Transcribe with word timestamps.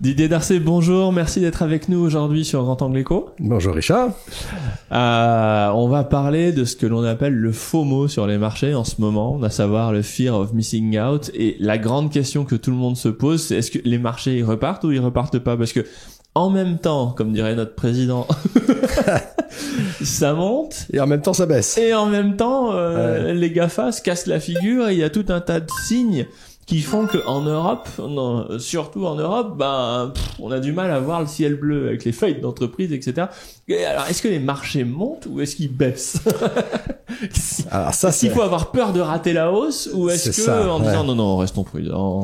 Didier 0.00 0.28
Darcé, 0.28 0.60
bonjour, 0.60 1.12
merci 1.12 1.40
d'être 1.40 1.60
avec 1.60 1.88
nous 1.88 1.98
aujourd'hui 1.98 2.44
sur 2.44 2.62
Grand 2.62 2.80
Angle 2.82 2.98
Éco. 2.98 3.30
Bonjour 3.40 3.74
Richard. 3.74 4.10
Euh, 4.92 5.68
on 5.74 5.88
va 5.88 6.04
parler 6.04 6.52
de 6.52 6.64
ce 6.64 6.76
que 6.76 6.86
l'on 6.86 7.02
appelle 7.02 7.34
le 7.34 7.50
FOMO 7.50 8.06
sur 8.06 8.28
les 8.28 8.38
marchés 8.38 8.76
en 8.76 8.84
ce 8.84 9.00
moment, 9.00 9.42
à 9.42 9.50
savoir 9.50 9.92
le 9.92 10.02
Fear 10.02 10.38
of 10.38 10.52
Missing 10.52 11.00
Out. 11.00 11.32
Et 11.34 11.56
la 11.58 11.78
grande 11.78 12.12
question 12.12 12.44
que 12.44 12.54
tout 12.54 12.70
le 12.70 12.76
monde 12.76 12.96
se 12.96 13.08
pose, 13.08 13.42
c'est 13.42 13.56
est-ce 13.56 13.72
que 13.72 13.80
les 13.84 13.98
marchés 13.98 14.36
ils 14.36 14.44
repartent 14.44 14.84
ou 14.84 14.92
ils 14.92 15.00
repartent 15.00 15.40
pas? 15.40 15.56
Parce 15.56 15.72
que 15.72 15.84
en 16.36 16.50
même 16.50 16.78
temps, 16.78 17.08
comme 17.16 17.32
dirait 17.32 17.56
notre 17.56 17.74
président, 17.74 18.28
ça 20.04 20.32
monte. 20.32 20.86
Et 20.92 21.00
en 21.00 21.08
même 21.08 21.22
temps, 21.22 21.32
ça 21.32 21.46
baisse. 21.46 21.76
Et 21.76 21.92
en 21.92 22.06
même 22.06 22.36
temps, 22.36 22.70
euh, 22.72 23.32
les 23.32 23.50
GAFA 23.50 23.90
se 23.90 24.00
cassent 24.00 24.28
la 24.28 24.38
figure 24.38 24.88
et 24.90 24.92
il 24.92 25.00
y 25.00 25.02
a 25.02 25.10
tout 25.10 25.26
un 25.30 25.40
tas 25.40 25.58
de 25.58 25.70
signes 25.88 26.28
qui 26.68 26.82
font 26.82 27.06
qu'en 27.06 27.40
Europe, 27.40 27.88
surtout 28.58 29.06
en 29.06 29.14
Europe, 29.14 29.56
ben, 29.56 30.12
on 30.38 30.50
a 30.50 30.60
du 30.60 30.72
mal 30.72 30.90
à 30.90 31.00
voir 31.00 31.22
le 31.22 31.26
ciel 31.26 31.54
bleu 31.54 31.88
avec 31.88 32.04
les 32.04 32.12
feuilles 32.12 32.42
d'entreprise, 32.42 32.92
etc. 32.92 33.28
alors, 33.86 34.04
est-ce 34.10 34.20
que 34.20 34.28
les 34.28 34.38
marchés 34.38 34.84
montent 34.84 35.26
ou 35.30 35.40
est-ce 35.40 35.56
qu'ils 35.56 35.74
baissent 35.74 36.18
Alors 37.70 37.94
ça, 37.94 38.10
est-ce 38.10 38.20
qu'il 38.20 38.30
faut 38.32 38.42
avoir 38.42 38.70
peur 38.70 38.92
de 38.92 39.00
rater 39.00 39.32
la 39.32 39.50
hausse 39.50 39.88
ou 39.94 40.10
est-ce 40.10 40.28
que 40.28 40.36
ça, 40.36 40.70
en 40.70 40.80
disant 40.80 41.04
non 41.04 41.14
non 41.14 41.38
restons 41.38 41.64
prudents 41.64 42.20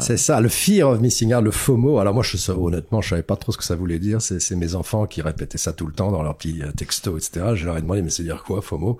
C'est 0.00 0.16
ça, 0.16 0.40
le 0.40 0.48
fear 0.48 0.90
of 0.90 1.00
missing 1.00 1.32
out, 1.32 1.44
le 1.44 1.52
FOMO. 1.52 1.98
Alors 2.00 2.12
moi, 2.12 2.24
je 2.24 2.36
honnêtement, 2.50 3.00
je 3.00 3.10
savais 3.10 3.22
pas 3.22 3.36
trop 3.36 3.52
ce 3.52 3.58
que 3.58 3.64
ça 3.64 3.76
voulait 3.76 4.00
dire. 4.00 4.20
C'est 4.20 4.56
mes 4.56 4.74
enfants 4.74 5.06
qui 5.06 5.22
répétaient 5.22 5.58
ça 5.58 5.72
tout 5.72 5.86
le 5.86 5.92
temps 5.92 6.10
dans 6.10 6.24
leurs 6.24 6.36
petits 6.36 6.60
euh, 6.60 6.72
textos, 6.72 7.28
etc. 7.28 7.52
Je 7.54 7.64
leur 7.64 7.78
ai 7.78 7.82
demandé 7.82 8.02
mais 8.02 8.10
c'est 8.10 8.24
dire 8.24 8.42
quoi 8.42 8.62
FOMO? 8.62 8.98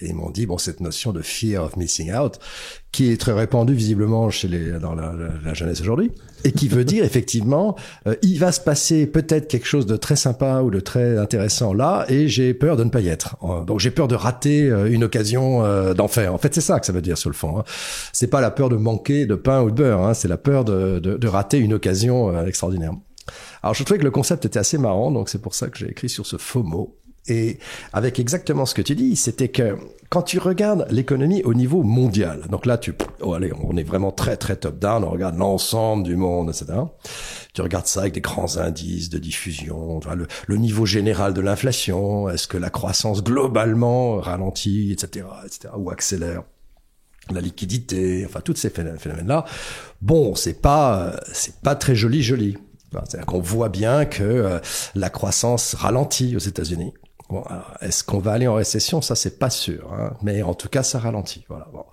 Et 0.00 0.06
ils 0.08 0.14
m'ont 0.14 0.30
dit 0.30 0.46
bon 0.46 0.56
cette 0.56 0.80
notion 0.80 1.12
de 1.12 1.20
fear 1.20 1.62
of 1.64 1.76
missing 1.76 2.14
out 2.14 2.38
qui 2.92 3.10
est 3.10 3.16
très 3.16 3.32
répandue 3.32 3.74
visiblement 3.74 4.28
chez 4.30 4.48
les 4.48 4.72
dans 4.78 4.94
la, 4.94 5.14
la, 5.42 5.54
jeunesse 5.54 5.80
aujourd'hui 5.80 6.12
et 6.44 6.52
qui 6.52 6.68
veut 6.68 6.84
dire 6.84 7.04
effectivement 7.04 7.74
euh, 8.06 8.14
il 8.22 8.38
va 8.38 8.52
se 8.52 8.60
passer 8.60 9.06
peut-être 9.06 9.48
quelque 9.48 9.66
chose 9.66 9.86
de 9.86 9.96
très 9.96 10.16
sympa 10.16 10.60
ou 10.60 10.70
de 10.70 10.78
très 10.78 11.18
intéressant 11.18 11.72
là 11.72 12.04
et 12.08 12.28
j'ai 12.28 12.52
peur 12.52 12.76
de 12.76 12.84
ne 12.84 12.90
pas 12.90 13.00
y 13.00 13.08
être. 13.08 13.36
Donc 13.66 13.80
j'ai 13.80 13.90
peur 13.90 14.08
de 14.08 14.14
rater 14.14 14.68
euh, 14.68 14.92
une 14.92 15.04
occasion 15.04 15.64
euh, 15.64 15.94
d'en 15.94 16.08
faire. 16.08 16.34
En 16.34 16.38
fait, 16.38 16.54
c'est 16.54 16.60
ça 16.60 16.78
que 16.80 16.86
ça 16.86 16.92
veut 16.92 17.02
dire 17.02 17.16
sur 17.16 17.30
le 17.30 17.34
fond. 17.34 17.58
Hein. 17.58 17.64
C'est 18.12 18.26
pas 18.26 18.40
la 18.40 18.50
peur 18.50 18.68
de 18.68 18.76
manquer 18.76 19.26
de 19.26 19.34
pain 19.34 19.62
ou 19.62 19.70
de 19.70 19.76
beurre, 19.76 20.02
hein. 20.02 20.14
c'est 20.14 20.28
la 20.28 20.36
peur 20.36 20.64
de, 20.64 20.98
de, 20.98 21.16
de, 21.16 21.28
rater 21.28 21.58
une 21.58 21.72
occasion 21.74 22.34
euh, 22.34 22.46
extraordinaire. 22.46 22.92
Alors 23.62 23.74
je 23.74 23.84
trouvais 23.84 23.98
que 23.98 24.04
le 24.04 24.10
concept 24.10 24.44
était 24.44 24.58
assez 24.58 24.76
marrant, 24.78 25.10
donc 25.10 25.28
c'est 25.28 25.40
pour 25.40 25.54
ça 25.54 25.68
que 25.68 25.78
j'ai 25.78 25.88
écrit 25.88 26.08
sur 26.08 26.26
ce 26.26 26.36
faux 26.36 26.62
mot. 26.62 26.98
Et 27.28 27.58
avec 27.92 28.18
exactement 28.18 28.66
ce 28.66 28.74
que 28.74 28.82
tu 28.82 28.94
dis, 28.96 29.14
c'était 29.14 29.48
que 29.48 29.76
quand 30.08 30.22
tu 30.22 30.38
regardes 30.38 30.86
l'économie 30.90 31.42
au 31.44 31.54
niveau 31.54 31.82
mondial, 31.82 32.42
donc 32.50 32.66
là 32.66 32.78
tu, 32.78 32.94
oh 33.20 33.34
allez, 33.34 33.52
on 33.62 33.76
est 33.76 33.84
vraiment 33.84 34.10
très 34.10 34.36
très 34.36 34.56
top 34.56 34.78
down, 34.78 35.04
on 35.04 35.10
regarde 35.10 35.38
l'ensemble 35.38 36.02
du 36.02 36.16
monde, 36.16 36.50
etc. 36.50 36.80
Tu 37.54 37.62
regardes 37.62 37.86
ça 37.86 38.00
avec 38.00 38.12
des 38.12 38.20
grands 38.20 38.56
indices 38.58 39.08
de 39.08 39.18
diffusion, 39.18 40.00
le, 40.14 40.26
le 40.48 40.56
niveau 40.56 40.84
général 40.84 41.32
de 41.32 41.40
l'inflation, 41.40 42.28
est-ce 42.28 42.48
que 42.48 42.58
la 42.58 42.70
croissance 42.70 43.22
globalement 43.22 44.16
ralentit, 44.16 44.92
etc., 44.92 45.26
etc., 45.46 45.74
ou 45.78 45.90
accélère 45.90 46.42
la 47.30 47.40
liquidité, 47.40 48.26
enfin 48.26 48.40
tous 48.40 48.56
ces 48.56 48.70
phénomènes-là. 48.70 49.44
Bon, 50.00 50.34
c'est 50.34 50.60
pas 50.60 51.14
c'est 51.32 51.60
pas 51.60 51.76
très 51.76 51.94
joli 51.94 52.22
joli. 52.22 52.58
C'est-à-dire 52.92 53.26
qu'on 53.26 53.40
voit 53.40 53.70
bien 53.70 54.04
que 54.04 54.22
euh, 54.22 54.58
la 54.94 55.08
croissance 55.08 55.74
ralentit 55.74 56.36
aux 56.36 56.40
États-Unis. 56.40 56.92
Bon, 57.32 57.42
est-ce 57.80 58.04
qu'on 58.04 58.18
va 58.18 58.32
aller 58.32 58.46
en 58.46 58.56
récession? 58.56 59.00
Ça, 59.00 59.14
c'est 59.14 59.38
pas 59.38 59.48
sûr. 59.48 59.90
Hein. 59.98 60.12
Mais 60.22 60.42
en 60.42 60.52
tout 60.52 60.68
cas, 60.68 60.82
ça 60.82 60.98
ralentit. 60.98 61.46
Voilà. 61.48 61.66
Bon. 61.72 61.84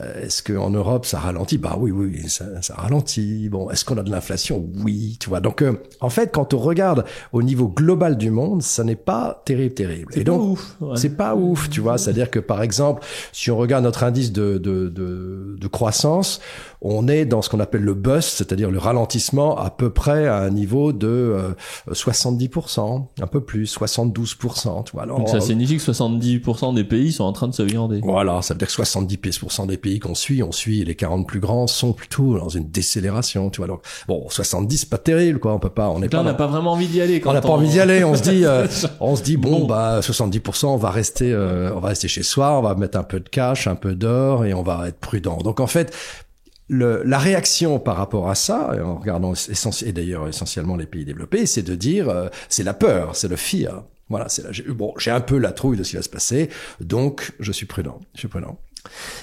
Euh, 0.00 0.22
est-ce 0.22 0.42
qu'en 0.42 0.70
Europe, 0.70 1.04
ça 1.04 1.18
ralentit? 1.18 1.58
Bah 1.58 1.76
oui, 1.78 1.90
oui, 1.90 2.26
ça, 2.30 2.46
ça 2.62 2.74
ralentit. 2.76 3.50
Bon, 3.50 3.68
est-ce 3.68 3.84
qu'on 3.84 3.98
a 3.98 4.02
de 4.02 4.10
l'inflation? 4.10 4.66
Oui, 4.82 5.18
tu 5.20 5.28
vois. 5.28 5.40
Donc, 5.40 5.60
euh, 5.60 5.74
en 6.00 6.08
fait, 6.08 6.32
quand 6.32 6.54
on 6.54 6.58
regarde 6.58 7.04
au 7.32 7.42
niveau 7.42 7.68
global 7.68 8.16
du 8.16 8.30
monde, 8.30 8.62
ça 8.62 8.82
n'est 8.82 8.96
pas 8.96 9.42
terrible, 9.44 9.74
terrible. 9.74 10.12
Et 10.16 10.24
donc, 10.24 10.58
c'est 10.94 11.18
pas 11.18 11.34
ouf, 11.34 11.68
tu 11.68 11.82
vois. 11.82 11.98
C'est-à-dire 11.98 12.30
que, 12.30 12.38
par 12.38 12.62
exemple, 12.62 13.04
si 13.32 13.50
on 13.50 13.58
regarde 13.58 13.84
notre 13.84 14.04
indice 14.04 14.32
de, 14.32 14.56
de, 14.56 14.88
de, 14.88 15.56
de 15.60 15.68
croissance, 15.68 16.40
on 16.80 17.08
est 17.08 17.26
dans 17.26 17.42
ce 17.42 17.50
qu'on 17.50 17.60
appelle 17.60 17.82
le 17.82 17.94
bust, 17.94 18.38
c'est-à-dire 18.38 18.70
le 18.70 18.78
ralentissement 18.78 19.56
à 19.58 19.68
peu 19.68 19.90
près 19.90 20.26
à 20.26 20.38
un 20.38 20.50
niveau 20.50 20.92
de 20.92 21.54
70%, 21.90 22.80
euh, 22.80 23.22
un 23.22 23.26
peu 23.26 23.42
plus, 23.42 23.76
72%. 23.76 24.61
Alors, 24.66 25.18
Donc 25.18 25.28
ça 25.28 25.40
signifie 25.40 25.76
que 25.76 25.82
70% 25.82 26.74
des 26.74 26.84
pays 26.84 27.12
sont 27.12 27.24
en 27.24 27.32
train 27.32 27.48
de 27.48 27.54
se 27.54 27.62
viander. 27.62 28.00
Voilà, 28.02 28.42
ça 28.42 28.54
veut 28.54 28.58
dire 28.58 28.68
que 28.68 28.74
70% 28.74 29.66
des 29.66 29.76
pays 29.76 29.98
qu'on 29.98 30.14
suit, 30.14 30.42
on 30.42 30.52
suit 30.52 30.84
les 30.84 30.94
40 30.94 31.26
plus 31.26 31.40
grands 31.40 31.66
sont 31.66 31.92
plutôt 31.92 32.38
dans 32.38 32.48
une 32.48 32.68
décélération. 32.68 33.50
Tu 33.50 33.58
vois. 33.58 33.68
Donc 33.68 33.82
bon, 34.08 34.26
70% 34.28 34.88
pas 34.88 34.98
terrible 34.98 35.38
quoi, 35.38 35.54
on 35.54 35.58
peut 35.58 35.70
pas, 35.70 35.88
on 35.88 36.02
est 36.02 36.08
pas. 36.08 36.20
on 36.20 36.24
n'a 36.24 36.34
pas 36.34 36.46
vraiment 36.46 36.72
envie 36.72 36.86
d'y 36.86 37.00
aller. 37.00 37.20
Quand 37.20 37.30
on 37.30 37.34
n'a 37.34 37.40
pas 37.40 37.48
envie 37.48 37.68
d'y 37.68 37.80
aller. 37.80 38.04
On 38.04 38.14
se 38.14 38.22
dit, 38.22 38.44
euh, 38.44 38.66
on 39.00 39.16
se 39.16 39.22
dit 39.22 39.36
bon, 39.36 39.66
bah 39.66 40.00
70%, 40.00 40.66
on 40.66 40.76
va 40.76 40.90
rester, 40.90 41.32
euh, 41.32 41.72
on 41.74 41.80
va 41.80 41.88
rester 41.88 42.08
chez 42.08 42.22
soi, 42.22 42.58
on 42.58 42.62
va 42.62 42.74
mettre 42.74 42.98
un 42.98 43.02
peu 43.02 43.20
de 43.20 43.28
cash, 43.28 43.66
un 43.66 43.74
peu 43.74 43.94
d'or 43.94 44.44
et 44.44 44.54
on 44.54 44.62
va 44.62 44.88
être 44.88 44.98
prudent. 44.98 45.38
Donc 45.38 45.60
en 45.60 45.66
fait, 45.66 45.94
le, 46.68 47.02
la 47.04 47.18
réaction 47.18 47.78
par 47.78 47.96
rapport 47.96 48.30
à 48.30 48.34
ça, 48.34 48.70
en 48.82 48.96
regardant 48.96 49.34
et 49.34 49.92
d'ailleurs 49.92 50.28
essentiellement 50.28 50.76
les 50.76 50.86
pays 50.86 51.04
développés, 51.04 51.46
c'est 51.46 51.62
de 51.62 51.74
dire 51.74 52.08
euh, 52.08 52.28
c'est 52.48 52.64
la 52.64 52.74
peur, 52.74 53.14
c'est 53.14 53.28
le 53.28 53.36
fear. 53.36 53.84
Voilà, 54.12 54.28
c'est 54.28 54.68
bon, 54.68 54.92
j'ai 54.98 55.10
un 55.10 55.22
peu 55.22 55.38
la 55.38 55.52
trouille 55.52 55.78
de 55.78 55.82
ce 55.82 55.90
qui 55.90 55.96
va 55.96 56.02
se 56.02 56.10
passer, 56.10 56.50
donc 56.80 57.32
je 57.40 57.50
suis 57.50 57.64
prudent. 57.66 57.98
Je 58.14 58.20
suis 58.20 58.28
prudent. 58.28 58.58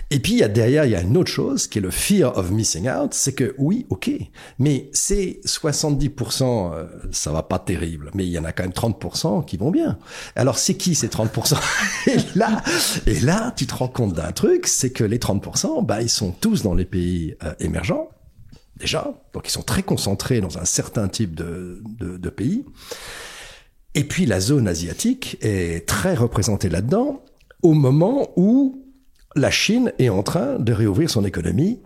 Et 0.09 0.19
puis, 0.19 0.33
il 0.33 0.37
y 0.39 0.43
a 0.43 0.47
derrière, 0.47 0.85
il 0.85 0.91
y 0.91 0.95
a 0.95 1.01
une 1.01 1.15
autre 1.15 1.31
chose 1.31 1.67
qui 1.67 1.77
est 1.77 1.81
le 1.81 1.91
fear 1.91 2.35
of 2.37 2.49
missing 2.51 2.89
out. 2.89 3.13
C'est 3.13 3.33
que 3.33 3.53
oui, 3.57 3.85
ok, 3.89 4.09
mais 4.57 4.89
c'est 4.93 5.41
70%, 5.45 6.73
euh, 6.73 6.87
ça 7.11 7.31
va 7.31 7.43
pas 7.43 7.59
terrible, 7.59 8.09
mais 8.15 8.25
il 8.25 8.31
y 8.31 8.39
en 8.39 8.45
a 8.45 8.51
quand 8.51 8.63
même 8.63 8.71
30% 8.71 9.45
qui 9.45 9.57
vont 9.57 9.69
bien. 9.71 9.99
Alors, 10.35 10.57
c'est 10.57 10.75
qui 10.75 10.95
ces 10.95 11.07
30% 11.07 11.55
Et 12.07 12.17
là, 12.35 12.63
et 13.05 13.19
là, 13.19 13.53
tu 13.55 13.67
te 13.67 13.75
rends 13.75 13.87
compte 13.87 14.13
d'un 14.13 14.31
truc, 14.31 14.65
c'est 14.65 14.91
que 14.91 15.03
les 15.03 15.19
30%, 15.19 15.85
bah, 15.85 16.01
ils 16.01 16.09
sont 16.09 16.31
tous 16.31 16.63
dans 16.63 16.73
les 16.73 16.85
pays 16.85 17.35
euh, 17.43 17.53
émergents, 17.59 18.09
déjà. 18.77 19.13
Donc, 19.33 19.47
ils 19.47 19.51
sont 19.51 19.61
très 19.61 19.83
concentrés 19.83 20.41
dans 20.41 20.57
un 20.57 20.65
certain 20.65 21.07
type 21.07 21.35
de, 21.35 21.83
de 21.99 22.29
pays. 22.29 22.65
Et 23.99 24.05
puis, 24.05 24.25
la 24.25 24.39
zone 24.39 24.69
asiatique 24.69 25.37
est 25.41 25.85
très 25.85 26.15
représentée 26.15 26.69
là-dedans 26.69 27.21
au 27.63 27.73
moment 27.73 28.29
où 28.37 28.85
la 29.35 29.51
Chine 29.51 29.91
est 29.99 30.07
en 30.07 30.23
train 30.23 30.57
de 30.57 30.71
réouvrir 30.71 31.09
son 31.09 31.25
économie 31.25 31.81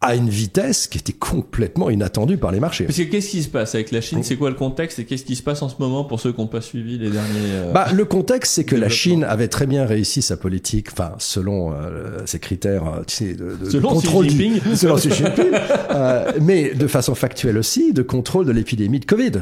à 0.00 0.14
une 0.14 0.28
vitesse 0.28 0.86
qui 0.86 0.98
était 0.98 1.12
complètement 1.12 1.90
inattendue 1.90 2.36
par 2.36 2.52
les 2.52 2.60
marchés. 2.60 2.84
Parce 2.84 2.98
que 2.98 3.02
qu'est-ce 3.02 3.30
qui 3.30 3.42
se 3.42 3.48
passe 3.48 3.74
avec 3.74 3.90
la 3.90 4.00
Chine? 4.00 4.22
C'est 4.22 4.36
quoi 4.36 4.48
le 4.50 4.54
contexte 4.54 5.00
et 5.00 5.06
qu'est-ce 5.06 5.24
qui 5.24 5.34
se 5.34 5.42
passe 5.42 5.60
en 5.60 5.68
ce 5.68 5.74
moment 5.80 6.04
pour 6.04 6.20
ceux 6.20 6.32
qui 6.32 6.40
n'ont 6.40 6.46
pas 6.46 6.60
suivi 6.60 6.98
les 6.98 7.10
derniers 7.10 7.50
euh, 7.50 7.72
bah, 7.72 7.88
Le 7.92 8.04
contexte, 8.04 8.52
c'est 8.54 8.64
que 8.64 8.76
la 8.76 8.88
Chine 8.88 9.24
avait 9.24 9.48
très 9.48 9.66
bien 9.66 9.86
réussi 9.86 10.22
sa 10.22 10.36
politique, 10.36 10.90
enfin 10.92 11.14
selon 11.18 11.72
euh, 11.72 12.18
ses 12.26 12.38
critères 12.38 12.86
euh, 12.86 13.02
tu 13.08 13.16
sais, 13.16 13.34
de, 13.34 13.56
de, 13.56 13.68
selon 13.68 13.88
contrôle, 13.88 14.28
Xi 14.28 14.38
Jinping. 14.38 14.60
selon 14.76 14.94
Xi 14.94 15.10
Jinping, 15.10 15.50
euh, 15.90 16.30
mais 16.40 16.74
de 16.74 16.86
façon 16.86 17.16
factuelle 17.16 17.58
aussi, 17.58 17.92
de 17.92 18.02
contrôle 18.02 18.46
de 18.46 18.52
l'épidémie 18.52 19.00
de 19.00 19.06
Covid. 19.06 19.32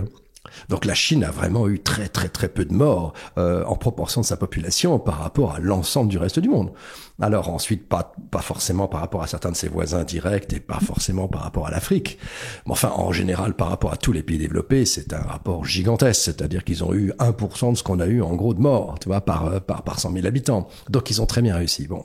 Donc 0.68 0.84
la 0.84 0.94
Chine 0.94 1.24
a 1.24 1.30
vraiment 1.30 1.68
eu 1.68 1.80
très 1.80 2.08
très 2.08 2.28
très 2.28 2.48
peu 2.48 2.64
de 2.64 2.74
morts 2.74 3.12
euh, 3.38 3.64
en 3.64 3.76
proportion 3.76 4.20
de 4.20 4.26
sa 4.26 4.36
population 4.36 4.98
par 4.98 5.18
rapport 5.18 5.54
à 5.54 5.60
l'ensemble 5.60 6.10
du 6.10 6.18
reste 6.18 6.38
du 6.38 6.48
monde. 6.48 6.72
Alors 7.20 7.48
ensuite, 7.48 7.88
pas, 7.88 8.12
pas 8.32 8.40
forcément 8.40 8.88
par 8.88 9.00
rapport 9.00 9.22
à 9.22 9.28
certains 9.28 9.52
de 9.52 9.56
ses 9.56 9.68
voisins 9.68 10.02
directs 10.02 10.52
et 10.52 10.58
pas 10.58 10.80
forcément 10.80 11.28
par 11.28 11.42
rapport 11.42 11.66
à 11.66 11.70
l'Afrique. 11.70 12.18
Mais 12.66 12.72
enfin, 12.72 12.92
en 12.96 13.12
général, 13.12 13.54
par 13.54 13.68
rapport 13.68 13.92
à 13.92 13.96
tous 13.96 14.12
les 14.12 14.24
pays 14.24 14.38
développés, 14.38 14.84
c'est 14.84 15.12
un 15.12 15.22
rapport 15.22 15.64
gigantesque. 15.64 16.22
C'est-à-dire 16.24 16.64
qu'ils 16.64 16.82
ont 16.82 16.92
eu 16.92 17.12
1% 17.20 17.72
de 17.72 17.76
ce 17.76 17.84
qu'on 17.84 18.00
a 18.00 18.06
eu 18.06 18.20
en 18.20 18.34
gros 18.34 18.52
de 18.52 18.60
morts, 18.60 18.98
tu 19.00 19.08
vois, 19.08 19.20
par, 19.20 19.46
euh, 19.46 19.60
par, 19.60 19.82
par 19.84 20.00
100 20.00 20.12
000 20.12 20.26
habitants. 20.26 20.66
Donc 20.90 21.10
ils 21.10 21.22
ont 21.22 21.26
très 21.26 21.40
bien 21.40 21.54
réussi. 21.54 21.86
Bon. 21.86 22.04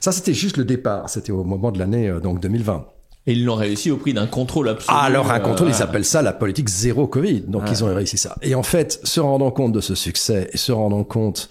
Ça, 0.00 0.10
c'était 0.10 0.34
juste 0.34 0.56
le 0.56 0.64
départ. 0.64 1.08
C'était 1.08 1.32
au 1.32 1.44
moment 1.44 1.70
de 1.70 1.78
l'année, 1.78 2.08
euh, 2.08 2.18
donc 2.18 2.40
2020. 2.40 2.86
Et 3.26 3.32
ils 3.32 3.44
l'ont 3.44 3.54
réussi 3.54 3.90
au 3.90 3.98
prix 3.98 4.14
d'un 4.14 4.26
contrôle 4.26 4.68
absolu. 4.70 4.96
Ah, 4.98 5.04
alors 5.04 5.30
un 5.30 5.40
contrôle, 5.40 5.68
ils 5.68 5.74
s'appellent 5.74 6.06
ça 6.06 6.22
la 6.22 6.32
politique 6.32 6.68
zéro 6.68 7.06
Covid. 7.06 7.42
Donc 7.42 7.64
ils 7.70 7.84
ont 7.84 7.94
réussi 7.94 8.16
ça. 8.16 8.36
Et 8.40 8.54
en 8.54 8.62
fait, 8.62 8.98
se 9.04 9.20
rendant 9.20 9.50
compte 9.50 9.72
de 9.72 9.80
ce 9.80 9.94
succès 9.94 10.48
et 10.52 10.56
se 10.56 10.72
rendant 10.72 11.04
compte 11.04 11.50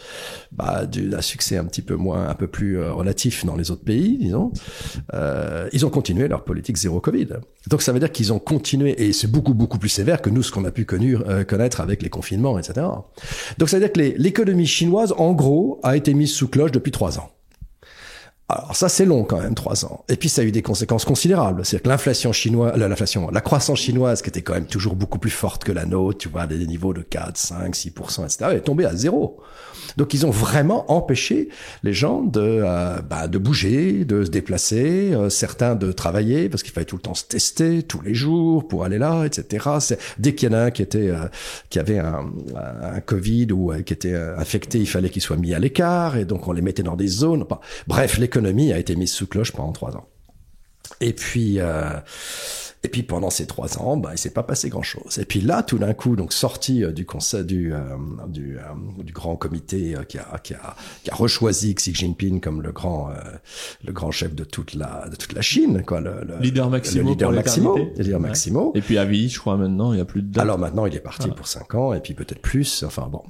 bah, 0.52 0.86
d'un 0.88 1.22
succès 1.22 1.58
un 1.58 1.66
petit 1.66 1.84
peu 1.84 1.96
moins, 1.96 2.28
un 2.28 2.34
peu 2.34 2.48
plus 2.48 2.80
euh, 2.80 2.92
relatif 2.92 3.46
dans 3.46 3.56
les 3.56 3.70
autres 3.70 3.84
pays, 3.84 4.18
disons, 4.18 4.52
euh, 5.14 5.70
ils 5.72 5.86
ont 5.86 5.92
continué 5.92 6.28
leur 6.28 6.44
politique 6.44 6.76
zéro 6.76 7.00
Covid. 7.00 7.28
Donc 7.68 7.84
ça 7.84 7.92
veut 7.92 8.00
dire 8.00 8.12
qu'ils 8.12 8.34
ont 8.34 8.40
continué, 8.40 9.04
et 9.04 9.14
c'est 9.14 9.30
beaucoup 9.30 9.54
beaucoup 9.54 9.78
plus 9.78 9.90
sévère 9.90 10.24
que 10.24 10.32
nous 10.32 10.42
ce 10.42 10.52
qu'on 10.52 10.66
a 10.66 10.72
pu 10.72 10.86
connu, 10.86 11.18
euh, 11.18 11.44
connaître 11.44 11.82
avec 11.82 12.02
les 12.02 12.10
confinements, 12.10 12.58
etc. 12.58 12.88
Donc 13.60 13.70
ça 13.70 13.78
veut 13.78 13.84
dire 13.86 13.94
que 13.94 14.00
l'économie 14.00 14.66
chinoise, 14.66 15.14
en 15.18 15.34
gros, 15.34 15.80
a 15.84 15.96
été 15.96 16.16
mise 16.16 16.34
sous 16.34 16.48
cloche 16.48 16.72
depuis 16.72 16.92
trois 16.92 17.20
ans. 17.20 17.30
Alors 18.52 18.76
ça 18.76 18.90
c'est 18.90 19.06
long 19.06 19.24
quand 19.26 19.40
même, 19.40 19.54
trois 19.54 19.86
ans. 19.86 20.04
Et 20.10 20.16
puis 20.16 20.28
ça 20.28 20.42
a 20.42 20.44
eu 20.44 20.52
des 20.52 20.64
conséquences 20.64 21.06
considérables. 21.06 21.64
C'est-à-dire 21.64 21.84
que 21.84 21.90
l'inflation 21.90 22.34
chinoise, 22.34 22.76
l'inflation, 22.78 23.30
la 23.30 23.42
croissance 23.42 23.80
chinoise 23.80 24.24
qui 24.24 24.30
était 24.30 24.42
quand 24.42 24.56
même 24.56 24.66
toujours 24.66 24.96
beaucoup 24.96 25.20
plus 25.20 25.30
forte 25.30 25.64
que 25.64 25.72
la 25.72 25.86
nôtre, 25.86 26.18
tu 26.18 26.30
vois, 26.30 26.48
des 26.48 26.66
niveaux 26.66 26.94
de 26.94 27.02
4, 27.02 27.38
5, 27.38 27.76
6%, 27.76 28.24
etc., 28.24 28.56
est 28.56 28.62
tombée 28.62 28.86
à 28.86 28.96
zéro. 28.96 29.40
Donc 29.98 30.14
ils 30.14 30.26
ont 30.26 30.32
vraiment 30.32 30.92
empêché 30.92 31.50
les 31.84 31.94
gens 31.94 32.24
de, 32.24 32.42
euh, 32.42 33.02
bah, 33.08 33.28
de 33.28 33.38
bouger, 33.38 34.06
de 34.06 34.24
se 34.24 34.30
déplacer, 34.30 35.14
euh, 35.14 35.30
certains 35.30 35.76
de 35.76 35.92
travailler 35.92 36.50
parce 36.50 36.64
qu'il 36.64 36.72
fallait 36.72 36.86
tout 36.86 36.96
le 36.96 37.02
temps 37.02 37.14
se 37.14 37.26
tester 37.26 37.84
tous 37.84 38.02
les 38.02 38.14
jours 38.14 38.68
pour 38.68 38.84
aller 38.84 38.98
là, 38.98 39.26
etc. 39.26 39.70
Dès 40.18 40.36
qu'il 40.36 40.50
y 40.50 40.56
en 40.56 40.58
a 40.58 40.62
un 40.64 40.72
qui 40.72 40.82
était, 40.82 41.10
euh, 41.10 41.28
qui 41.70 41.80
avait 41.80 42.00
un, 42.00 42.26
un 42.82 43.00
Covid 43.02 43.52
ou 43.52 43.74
qui 43.86 43.94
était 43.94 44.16
infecté, 44.16 44.80
il 44.80 44.88
fallait 44.88 45.10
qu'il 45.10 45.22
soit 45.22 45.38
mis 45.38 45.54
à 45.54 45.60
l'écart 45.60 46.18
et 46.18 46.26
donc 46.26 46.48
on 46.48 46.52
les 46.52 46.62
mettait 46.62 46.84
dans 46.84 46.96
des 46.96 47.08
zones. 47.08 47.46
bref, 47.88 48.18
a 48.46 48.78
été 48.78 48.96
mise 48.96 49.12
sous 49.12 49.28
cloche 49.28 49.52
pendant 49.52 49.72
trois 49.72 49.96
ans. 49.96 50.08
Et 51.02 51.14
puis, 51.14 51.60
euh, 51.60 51.92
et 52.84 52.88
puis 52.88 53.04
pendant 53.04 53.30
ces 53.30 53.46
trois 53.46 53.78
ans, 53.78 53.98
bah, 53.98 54.12
il 54.14 54.18
s'est 54.18 54.32
pas 54.32 54.44
passé 54.44 54.70
grand-chose. 54.70 55.20
Et 55.20 55.26
puis 55.26 55.42
là, 55.42 55.64
tout 55.64 55.78
d'un 55.78 55.94
coup, 55.94 56.16
donc 56.16 56.34
sorti 56.34 56.84
euh, 56.84 56.92
du 56.92 57.06
conseil 57.06 57.46
du 57.46 57.74
euh, 57.74 57.80
du, 58.28 58.58
du, 58.98 59.14
grand 59.14 59.36
comité 59.36 59.96
qui 60.08 60.18
a 60.18 60.40
qui 60.44 60.54
a 60.54 60.76
qui 61.04 61.12
a 61.12 61.16
rechoisi 61.16 61.76
Xi 61.76 61.94
Jinping 61.94 62.42
comme 62.42 62.62
le 62.62 62.72
grand 62.72 63.12
le 63.84 63.94
grand 63.94 64.12
chef 64.12 64.34
de 64.34 64.44
toute 64.44 64.74
la 64.74 65.08
de 65.10 65.16
toute 65.16 65.34
la 65.34 65.42
Chine, 65.42 65.84
quoi, 65.86 66.02
le, 66.02 66.38
leader 66.40 66.70
Maximo, 66.70 67.04
le 67.04 67.10
leader 67.10 67.32
Maximo, 67.32 67.78
leader 67.98 68.20
Maximo. 68.20 68.72
Et 68.76 68.82
puis 68.82 68.98
à 68.98 69.06
vie, 69.06 69.30
je 69.30 69.40
crois 69.40 69.58
maintenant, 69.58 69.94
il 69.94 70.00
y 70.00 70.02
a 70.02 70.06
plus 70.06 70.22
de. 70.22 70.40
Alors 70.40 70.58
maintenant, 70.58 70.86
il 70.86 70.96
est 70.96 71.02
parti 71.02 71.30
pour 71.30 71.48
cinq 71.48 71.76
ans 71.76 71.94
et 71.94 72.00
puis 72.00 72.14
peut-être 72.14 72.42
plus. 72.42 72.84
Enfin 72.84 73.08
bon. 73.12 73.24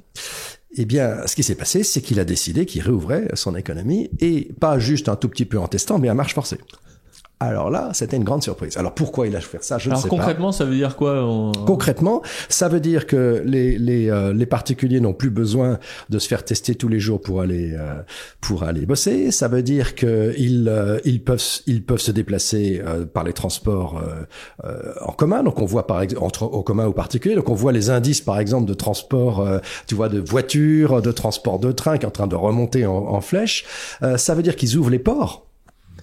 Eh 0.76 0.84
bien, 0.84 1.26
ce 1.26 1.34
qui 1.34 1.42
s'est 1.42 1.56
passé, 1.56 1.82
c'est 1.82 2.00
qu'il 2.00 2.20
a 2.20 2.24
décidé 2.24 2.64
qu'il 2.64 2.82
réouvrait 2.82 3.28
son 3.34 3.56
économie 3.56 4.10
et 4.20 4.48
pas 4.60 4.78
juste 4.78 5.08
un 5.08 5.16
tout 5.16 5.28
petit 5.28 5.44
peu 5.44 5.58
en 5.58 5.66
testant, 5.66 5.98
mais 5.98 6.08
à 6.08 6.14
marche 6.14 6.34
forcée. 6.34 6.58
Alors 7.42 7.70
là, 7.70 7.88
c'était 7.94 8.18
une 8.18 8.24
grande 8.24 8.42
surprise. 8.42 8.76
Alors 8.76 8.94
pourquoi 8.94 9.26
il 9.26 9.34
a 9.34 9.40
fait 9.40 9.64
ça 9.64 9.78
Je 9.78 9.88
ne 9.88 9.94
sais 9.94 10.02
pas. 10.02 10.08
concrètement, 10.08 10.52
ça 10.52 10.66
veut 10.66 10.74
dire 10.74 10.94
quoi 10.94 11.26
Concrètement, 11.66 12.20
ça 12.50 12.68
veut 12.68 12.80
dire 12.80 13.06
que 13.06 13.42
les 13.46 13.78
les, 13.78 14.10
euh, 14.10 14.34
les 14.34 14.44
particuliers 14.44 15.00
n'ont 15.00 15.14
plus 15.14 15.30
besoin 15.30 15.78
de 16.10 16.18
se 16.18 16.28
faire 16.28 16.44
tester 16.44 16.74
tous 16.74 16.88
les 16.88 17.00
jours 17.00 17.18
pour 17.18 17.40
aller 17.40 17.72
euh, 17.72 18.02
pour 18.42 18.64
aller 18.64 18.84
bosser. 18.84 19.30
Ça 19.30 19.48
veut 19.48 19.62
dire 19.62 19.94
que 19.94 20.34
ils 20.36 20.68
euh, 20.68 21.00
ils 21.06 21.24
peuvent 21.24 21.42
ils 21.66 21.82
peuvent 21.82 22.00
se 22.00 22.10
déplacer 22.10 22.82
par 23.14 23.24
les 23.24 23.32
transports 23.32 24.02
en 25.00 25.12
commun. 25.12 25.42
Donc 25.42 25.62
on 25.62 25.64
voit 25.64 25.86
par 25.86 26.02
exemple 26.02 26.22
entre 26.22 26.42
au 26.42 26.62
commun 26.62 26.86
ou 26.88 26.92
particulier. 26.92 27.36
Donc 27.36 27.48
on 27.48 27.54
voit 27.54 27.72
les 27.72 27.88
indices 27.88 28.20
par 28.20 28.38
exemple 28.38 28.66
de 28.66 28.74
transport, 28.74 29.48
tu 29.86 29.94
vois, 29.94 30.10
de 30.10 30.20
voitures, 30.20 31.00
de 31.00 31.10
transport 31.10 31.58
de 31.58 31.72
train 31.72 31.96
qui 31.96 32.04
est 32.04 32.08
en 32.08 32.10
train 32.10 32.26
de 32.26 32.36
remonter 32.36 32.84
en, 32.84 32.96
en 32.96 33.20
flèche. 33.22 33.64
ça 34.16 34.34
veut 34.34 34.42
dire 34.42 34.56
qu'ils 34.56 34.76
ouvrent 34.76 34.90
les 34.90 34.98
ports 34.98 35.49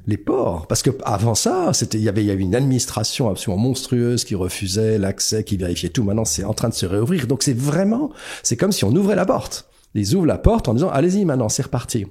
les 0.07 0.17
ports. 0.17 0.67
Parce 0.67 0.81
que 0.81 0.89
avant 1.03 1.35
ça, 1.35 1.71
c'était, 1.73 1.97
il 1.97 2.03
y 2.03 2.09
avait, 2.09 2.23
y 2.23 2.31
avait 2.31 2.41
une 2.41 2.55
administration 2.55 3.29
absolument 3.29 3.61
monstrueuse 3.61 4.23
qui 4.23 4.35
refusait 4.35 4.97
l'accès, 4.97 5.43
qui 5.43 5.57
vérifiait 5.57 5.89
tout. 5.89 6.03
Maintenant, 6.03 6.25
c'est 6.25 6.45
en 6.45 6.53
train 6.53 6.69
de 6.69 6.73
se 6.73 6.85
réouvrir. 6.85 7.27
Donc 7.27 7.43
c'est 7.43 7.55
vraiment, 7.55 8.11
c'est 8.41 8.57
comme 8.57 8.71
si 8.71 8.85
on 8.85 8.95
ouvrait 8.95 9.15
la 9.15 9.25
porte. 9.25 9.69
Ils 9.93 10.15
ouvrent 10.15 10.25
la 10.25 10.37
porte 10.37 10.67
en 10.69 10.73
disant, 10.73 10.89
allez-y 10.89 11.25
maintenant, 11.25 11.49
c'est 11.49 11.63
reparti. 11.63 12.05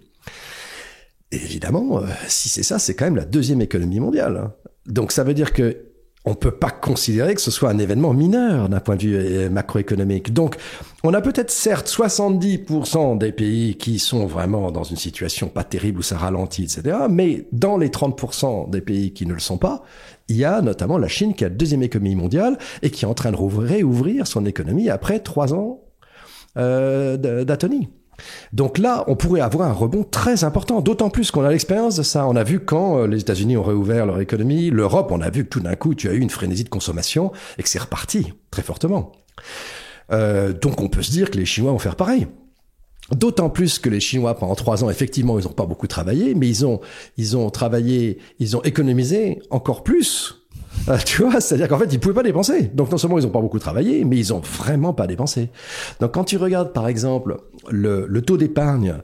évidemment, 1.33 2.01
euh, 2.01 2.07
si 2.29 2.49
c'est 2.49 2.63
ça, 2.63 2.79
c'est 2.79 2.95
quand 2.95 3.07
même 3.07 3.17
la 3.17 3.25
deuxième 3.25 3.61
économie 3.61 4.01
mondiale. 4.01 4.37
Hein. 4.37 4.53
Donc 4.87 5.13
ça 5.13 5.25
veut 5.25 5.35
dire 5.35 5.53
que 5.53 5.77
on 6.27 6.35
peut 6.35 6.51
pas 6.51 6.71
considérer 6.71 7.35
que 7.37 7.41
ce 7.41 7.53
soit 7.53 7.71
un 7.71 7.79
événement 7.79 8.13
mineur 8.13 8.69
d'un 8.69 8.81
point 8.81 8.97
de 8.97 9.03
vue 9.03 9.17
euh, 9.17 9.49
macroéconomique. 9.49 10.35
Donc, 10.35 10.57
on 11.05 11.15
a 11.15 11.21
peut-être 11.21 11.53
certes 11.53 11.89
70% 11.89 13.17
des 13.17 13.31
pays 13.31 13.77
qui 13.77 14.01
sont 14.01 14.27
vraiment 14.27 14.73
dans 14.73 14.83
une 14.83 14.97
situation 14.97 15.47
pas 15.47 15.63
terrible 15.63 16.01
où 16.01 16.03
ça 16.03 16.19
ralentit, 16.19 16.65
etc. 16.65 16.97
Mais 17.09 17.47
dans 17.53 17.79
les 17.79 17.89
30% 17.89 18.71
des 18.71 18.81
pays 18.81 19.13
qui 19.13 19.25
ne 19.25 19.35
le 19.35 19.39
sont 19.39 19.57
pas, 19.57 19.85
il 20.29 20.37
y 20.37 20.45
a 20.45 20.61
notamment 20.63 20.99
la 20.99 21.09
Chine 21.09 21.33
qui 21.33 21.45
est 21.45 21.49
la 21.49 21.55
deuxième 21.55 21.85
économie 21.85 22.17
mondiale 22.17 22.59
et 22.83 22.91
qui 22.91 23.05
est 23.05 23.09
en 23.09 23.15
train 23.15 23.31
de 23.31 23.37
réouvrir 23.37 24.27
son 24.27 24.45
économie 24.47 24.91
après 24.91 25.21
trois 25.21 25.55
ans 25.55 25.81
euh, 26.57 27.45
d'atonie. 27.45 27.89
Donc 28.53 28.79
là, 28.79 29.05
on 29.07 29.17
pourrait 29.17 29.41
avoir 29.41 29.69
un 29.69 29.73
rebond 29.73 30.05
très 30.05 30.45
important, 30.45 30.81
d'autant 30.81 31.11
plus 31.11 31.31
qu'on 31.31 31.45
a 31.45 31.51
l'expérience 31.51 31.97
de 31.97 32.03
ça. 32.03 32.27
On 32.27 32.37
a 32.37 32.45
vu 32.45 32.61
quand 32.61 32.99
euh, 32.99 33.07
les 33.07 33.21
États-Unis 33.21 33.57
ont 33.57 33.63
réouvert 33.63 34.07
leur 34.07 34.21
économie, 34.21 34.71
l'Europe, 34.71 35.11
on 35.11 35.21
a 35.21 35.31
vu 35.31 35.45
que 35.45 35.49
tout 35.51 35.61
d'un 35.61 35.77
coup, 35.77 35.95
tu 35.95 36.09
as 36.09 36.13
eu 36.13 36.21
une 36.21 36.31
frénésie 36.31 36.65
de 36.65 36.69
consommation 36.69 37.33
et 37.59 37.63
que 37.63 37.69
c'est 37.69 37.79
reparti 37.79 38.33
très 38.51 38.63
fortement. 38.63 39.13
Euh, 40.13 40.53
donc 40.53 40.81
on 40.81 40.89
peut 40.89 41.03
se 41.03 41.11
dire 41.11 41.31
que 41.31 41.39
les 41.39 41.45
Chinois 41.45 41.73
vont 41.73 41.79
faire 41.79 41.97
pareil. 41.97 42.27
D'autant 43.13 43.51
plus 43.51 43.79
que 43.79 43.89
les 43.89 44.01
Chinois, 44.01 44.35
pendant 44.37 44.57
trois 44.57 44.83
ans, 44.83 44.91
effectivement, 44.91 45.39
ils 45.39 45.45
n'ont 45.45 45.53
pas 45.53 45.67
beaucoup 45.67 45.87
travaillé, 45.87 46.35
mais 46.35 46.49
ils 46.49 46.67
ont, 46.67 46.81
ils 47.17 47.37
ont 47.37 47.51
travaillé, 47.51 48.19
ils 48.41 48.57
ont 48.57 48.63
économisé 48.63 49.41
encore 49.51 49.85
plus 49.85 50.36
euh, 50.89 50.99
tu 51.05 51.23
vois, 51.23 51.41
c'est-à-dire 51.41 51.69
qu'en 51.69 51.79
fait, 51.79 51.93
ils 51.93 52.01
pouvaient 52.01 52.15
pas 52.15 52.23
dépenser. 52.23 52.71
Donc 52.75 52.91
non 52.91 52.99
seulement 52.99 53.19
ils 53.19 53.27
ont 53.27 53.31
pas 53.31 53.41
beaucoup 53.41 53.59
travaillé, 53.59 54.05
mais 54.05 54.17
ils 54.17 54.33
ont 54.33 54.41
vraiment 54.41 54.93
pas 54.93 55.07
dépensé. 55.07 55.51
Donc 56.01 56.13
quand 56.15 56.25
tu 56.25 56.37
regardes 56.37 56.73
par 56.73 56.89
exemple 56.89 57.39
le, 57.71 58.07
le 58.09 58.23
taux 58.23 58.37
d'épargne 58.37 58.97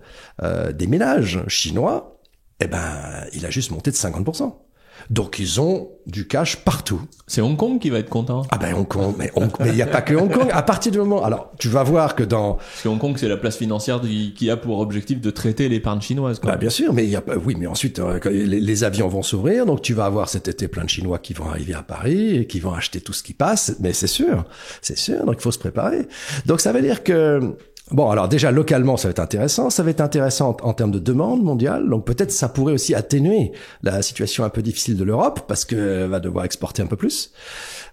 euh, 0.43 0.73
des 0.73 0.87
ménages 0.87 1.43
chinois, 1.49 2.21
eh 2.61 2.67
ben, 2.67 3.25
il 3.33 3.45
a 3.45 3.51
juste 3.51 3.71
monté 3.71 3.91
de 3.91 3.97
50%. 3.97 4.55
Donc 5.11 5.39
ils 5.39 5.61
ont 5.61 5.91
du 6.07 6.27
cash 6.27 6.57
partout. 6.57 7.01
C'est 7.27 7.41
Hong 7.41 7.57
Kong 7.57 7.79
qui 7.79 7.91
va 7.91 7.99
être 7.99 8.09
content. 8.09 8.43
Ah 8.51 8.59
ben 8.59 8.75
Hong 8.75 8.87
Kong, 8.87 9.15
mais 9.19 9.31
il 9.67 9.73
n'y 9.73 9.83
a 9.83 9.87
pas 9.87 10.03
que 10.03 10.15
Hong 10.15 10.33
Kong. 10.33 10.49
À 10.53 10.63
partir 10.63 10.93
du 10.93 10.99
moment, 10.99 11.23
alors 11.25 11.53
tu 11.59 11.69
vas 11.69 11.83
voir 11.83 12.15
que 12.15 12.23
dans 12.23 12.55
parce 12.55 12.83
que 12.83 12.89
Hong 12.89 12.99
Kong 12.99 13.17
c'est 13.19 13.29
la 13.29 13.37
place 13.37 13.57
financière 13.57 14.01
qui 14.01 14.51
a 14.51 14.57
pour 14.57 14.81
objectif 14.81 15.21
de 15.21 15.31
traiter 15.31 15.69
l'épargne 15.69 16.01
chinoise. 16.01 16.41
Bah, 16.41 16.57
bien 16.57 16.71
sûr, 16.71 16.93
mais 16.93 17.05
il 17.05 17.11
y 17.11 17.17
a 17.17 17.23
oui, 17.45 17.57
mais 17.59 17.67
ensuite 17.67 17.99
euh, 17.99 18.19
les, 18.25 18.61
les, 18.61 18.85
avions 18.85 19.09
vont 19.09 19.23
s'ouvrir, 19.23 19.67
donc 19.67 19.83
tu 19.83 19.95
vas 19.95 20.07
avoir 20.07 20.29
cet 20.29 20.49
été 20.49 20.69
plein 20.69 20.85
de 20.85 20.91
Chinois 20.91 21.19
qui 21.19 21.35
vont 21.35 21.49
arriver 21.49 21.75
à 21.75 21.83
Paris 21.83 22.37
et 22.37 22.47
qui 22.47 22.61
vont 22.61 22.73
acheter 22.73 23.01
tout 23.01 23.13
ce 23.13 23.23
qui 23.23 23.35
passe. 23.35 23.77
Mais 23.81 23.93
c'est 23.93 24.07
sûr, 24.07 24.45
c'est 24.81 24.99
sûr. 24.99 25.25
Donc 25.25 25.37
il 25.39 25.43
faut 25.43 25.53
se 25.53 25.59
préparer. 25.59 26.09
Donc 26.47 26.61
ça 26.61 26.73
veut 26.73 26.83
dire 26.83 27.03
que 27.03 27.57
Bon, 27.93 28.09
alors 28.09 28.27
déjà 28.27 28.51
localement, 28.51 28.97
ça 28.97 29.09
va 29.09 29.11
être 29.11 29.19
intéressant. 29.19 29.69
Ça 29.69 29.83
va 29.83 29.91
être 29.91 30.01
intéressant 30.01 30.57
en, 30.63 30.73
termes 30.73 30.91
de 30.91 30.99
demande 30.99 31.43
mondiale. 31.43 31.89
Donc 31.89 32.07
peut-être 32.07 32.33
ça 32.33 32.49
pourrait 32.49 32.73
aussi 32.73 32.95
atténuer 32.95 33.53
la 33.83 34.01
situation 34.01 34.45
un 34.45 34.49
peu 34.49 34.63
difficile 34.63 34.97
de 34.97 35.05
l'Europe 35.05 35.41
parce 35.47 35.67
qu'elle 35.67 36.09
va 36.09 36.19
devoir 36.19 36.47
exporter 36.47 36.83
un 36.83 36.87
peu 36.87 36.97
plus. 36.97 37.33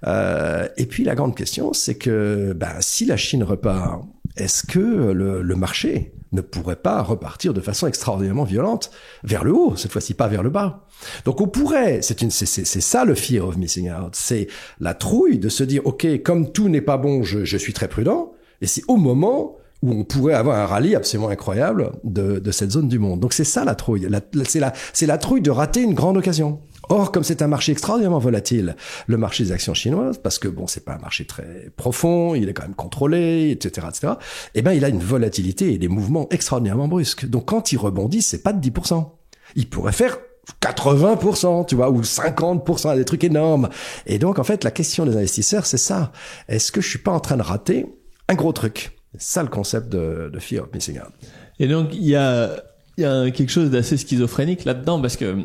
Euh, 0.08 0.68
et 0.78 0.86
puis 0.86 1.04
la 1.04 1.16
grande 1.16 1.36
question, 1.36 1.74
c'est 1.74 1.96
que 1.96 2.54
ben, 2.54 2.76
si 2.80 3.06
la 3.06 3.18
Chine 3.18 3.44
repart, 3.44 4.04
est-ce 4.38 4.66
que 4.66 4.80
le, 4.80 5.42
le, 5.42 5.56
marché 5.56 6.14
ne 6.32 6.40
pourrait 6.40 6.78
pas 6.78 7.02
repartir 7.02 7.54
de 7.54 7.60
façon 7.60 7.86
extraordinairement 7.88 8.46
violente 8.46 8.92
vers 9.24 9.44
le 9.44 9.52
haut, 9.52 9.76
cette 9.76 9.92
fois-ci 9.92 10.14
pas 10.14 10.30
vers 10.30 10.44
le 10.44 10.50
bas? 10.50 10.86
Donc 11.26 11.42
on 11.42 11.48
pourrait, 11.48 12.02
c'est 12.02 12.22
une, 12.22 12.32
c'est, 12.32 12.46
c'est 12.46 12.82
ça 12.82 13.04
le 13.04 13.16
fear 13.16 13.46
of 13.46 13.58
missing 13.58 13.92
out, 13.92 14.12
c'est 14.14 14.48
la 14.80 14.94
trouille 14.94 15.40
de 15.40 15.50
se 15.50 15.64
dire 15.66 15.82
ok, 15.86 16.22
comme 16.24 16.54
tout 16.54 16.70
n'est 16.70 16.80
pas 16.80 16.98
bon, 16.98 17.24
je, 17.24 17.44
je 17.44 17.58
suis 17.58 17.74
très 17.74 17.90
prudent. 17.90 18.32
Et 18.62 18.68
c'est 18.68 18.84
au 18.88 18.96
moment 18.96 19.58
où 19.82 19.92
on 19.92 20.04
pourrait 20.04 20.34
avoir 20.34 20.58
un 20.58 20.66
rallye 20.66 20.96
absolument 20.96 21.30
incroyable 21.30 21.92
de, 22.04 22.40
de 22.40 22.52
cette 22.52 22.72
zone 22.72 22.88
du 22.88 23.00
monde. 23.00 23.20
Donc 23.20 23.34
c'est 23.34 23.44
ça 23.44 23.64
la 23.64 23.76
trouille. 23.76 24.08
c'est 24.46 24.60
la, 24.60 24.74
la 25.02 25.18
trouille 25.18 25.42
de 25.42 25.52
rater 25.52 25.82
une 25.82 25.94
grande 25.94 26.18
occasion. 26.18 26.60
Or, 26.92 27.12
comme 27.12 27.24
c'est 27.24 27.44
un 27.44 27.48
marché 27.48 27.72
extraordinairement 27.72 28.18
volatile, 28.18 28.76
le 29.06 29.18
marché 29.18 29.44
des 29.44 29.52
actions 29.52 29.76
chinoises, 29.76 30.18
parce 30.18 30.40
que 30.40 30.48
bon, 30.48 30.66
c'est 30.66 30.84
pas 30.84 30.96
un 30.96 30.98
marché 30.98 31.24
très 31.26 31.70
profond, 31.78 32.34
il 32.34 32.50
est 32.50 32.54
quand 32.54 32.64
même 32.64 32.74
contrôlé, 32.74 33.52
etc., 33.52 33.88
etc. 33.90 34.14
Eh 34.56 34.64
ben, 34.64 34.72
il 34.74 34.84
a 34.84 34.90
une 34.90 35.00
volatilité 35.00 35.72
et 35.72 35.78
des 35.78 35.88
mouvements 35.88 36.28
extraordinairement 36.32 36.88
brusques. 36.88 37.28
Donc, 37.28 37.46
quand 37.46 37.72
il 37.72 37.78
rebondit, 37.78 38.24
c'est 38.24 38.42
pas 38.42 38.54
de 38.54 38.68
10%. 38.68 39.08
Il 39.56 39.70
pourrait 39.70 39.92
faire 39.92 40.18
80%, 40.64 41.68
tu 41.68 41.76
vois, 41.76 41.92
ou 41.92 42.02
50%, 42.02 42.96
des 42.96 43.06
trucs 43.06 43.24
énormes. 43.24 43.70
Et 44.08 44.18
donc, 44.18 44.40
en 44.40 44.44
fait, 44.44 44.64
la 44.64 44.72
question 44.72 45.06
des 45.06 45.16
investisseurs, 45.16 45.68
c'est 45.68 45.78
ça. 45.78 46.12
Est-ce 46.48 46.72
que 46.72 46.82
je 46.82 46.90
suis 46.90 47.00
pas 47.00 47.12
en 47.12 47.20
train 47.20 47.38
de 47.38 47.44
rater 47.44 47.86
un 48.30 48.34
gros 48.34 48.52
truc? 48.52 48.99
C'est 49.14 49.34
ça 49.34 49.44
le 49.44 49.50
concept 49.50 49.90
de, 49.90 50.30
de 50.32 50.40
Fear 50.40 50.64
of 50.64 50.74
Missing 50.74 50.98
Out. 51.00 51.14
Et 51.60 51.68
donc, 51.68 51.90
il 51.94 52.06
y 52.06 52.16
a, 52.16 52.52
il 53.00 53.04
y 53.04 53.06
a 53.06 53.32
quelque 53.32 53.50
chose 53.50 53.72
d'assez 53.72 53.98
schizophrénique 53.98 54.66
là-dedans 54.66 55.00
parce 55.02 55.16
que 55.16 55.38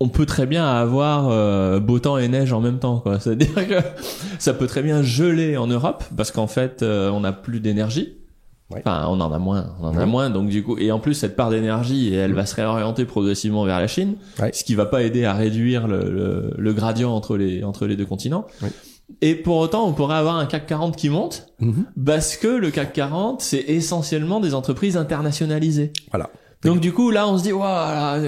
on 0.00 0.08
peut 0.08 0.26
très 0.26 0.46
bien 0.46 0.64
avoir 0.64 1.28
euh, 1.28 1.80
beau 1.80 1.98
temps 1.98 2.18
et 2.18 2.28
neige 2.28 2.52
en 2.52 2.60
même 2.60 2.78
temps 2.78 3.00
quoi. 3.00 3.18
C'est-à-dire 3.20 3.54
que 3.54 3.80
ça 4.38 4.54
peut 4.54 4.66
très 4.66 4.82
bien 4.82 5.02
geler 5.02 5.56
en 5.56 5.66
Europe 5.66 6.04
parce 6.16 6.30
qu'en 6.30 6.46
fait 6.46 6.82
euh, 6.82 7.10
on 7.10 7.20
n'a 7.20 7.32
plus 7.32 7.60
d'énergie. 7.60 8.14
Enfin, 8.76 9.06
on 9.08 9.20
en 9.20 9.32
a 9.32 9.38
moins, 9.38 9.74
on 9.80 9.88
en 9.88 9.96
a 9.96 10.06
moins, 10.06 10.30
donc 10.30 10.48
du 10.48 10.64
coup, 10.64 10.76
et 10.78 10.90
en 10.90 10.98
plus 10.98 11.14
cette 11.14 11.36
part 11.36 11.50
d'énergie, 11.50 12.12
elle 12.12 12.32
va 12.32 12.44
se 12.44 12.56
réorienter 12.56 13.04
progressivement 13.04 13.64
vers 13.64 13.78
la 13.78 13.86
Chine, 13.86 14.16
ce 14.52 14.64
qui 14.64 14.74
va 14.74 14.86
pas 14.86 15.02
aider 15.04 15.24
à 15.24 15.32
réduire 15.32 15.86
le, 15.86 16.10
le, 16.10 16.54
le, 16.56 16.72
gradient 16.72 17.14
entre 17.14 17.36
les 17.36 17.62
entre 17.62 17.86
les 17.86 17.94
deux 17.94 18.06
continents. 18.06 18.46
Et 19.20 19.34
pour 19.34 19.56
autant, 19.56 19.86
on 19.86 19.92
pourrait 19.92 20.16
avoir 20.16 20.36
un 20.36 20.46
CAC 20.46 20.66
40 20.66 20.96
qui 20.96 21.08
monte, 21.10 21.46
mhm. 21.60 21.86
parce 22.04 22.36
que 22.36 22.48
le 22.48 22.70
CAC 22.70 22.92
40, 22.94 23.42
c'est 23.42 23.64
essentiellement 23.68 24.40
des 24.40 24.54
entreprises 24.54 24.96
internationalisées. 24.96 25.92
Voilà. 26.10 26.30
Donc 26.62 26.80
du 26.80 26.92
coup, 26.92 27.10
là, 27.10 27.28
on 27.28 27.36
se 27.38 27.42
dit, 27.42 27.50
voilà, 27.50 28.18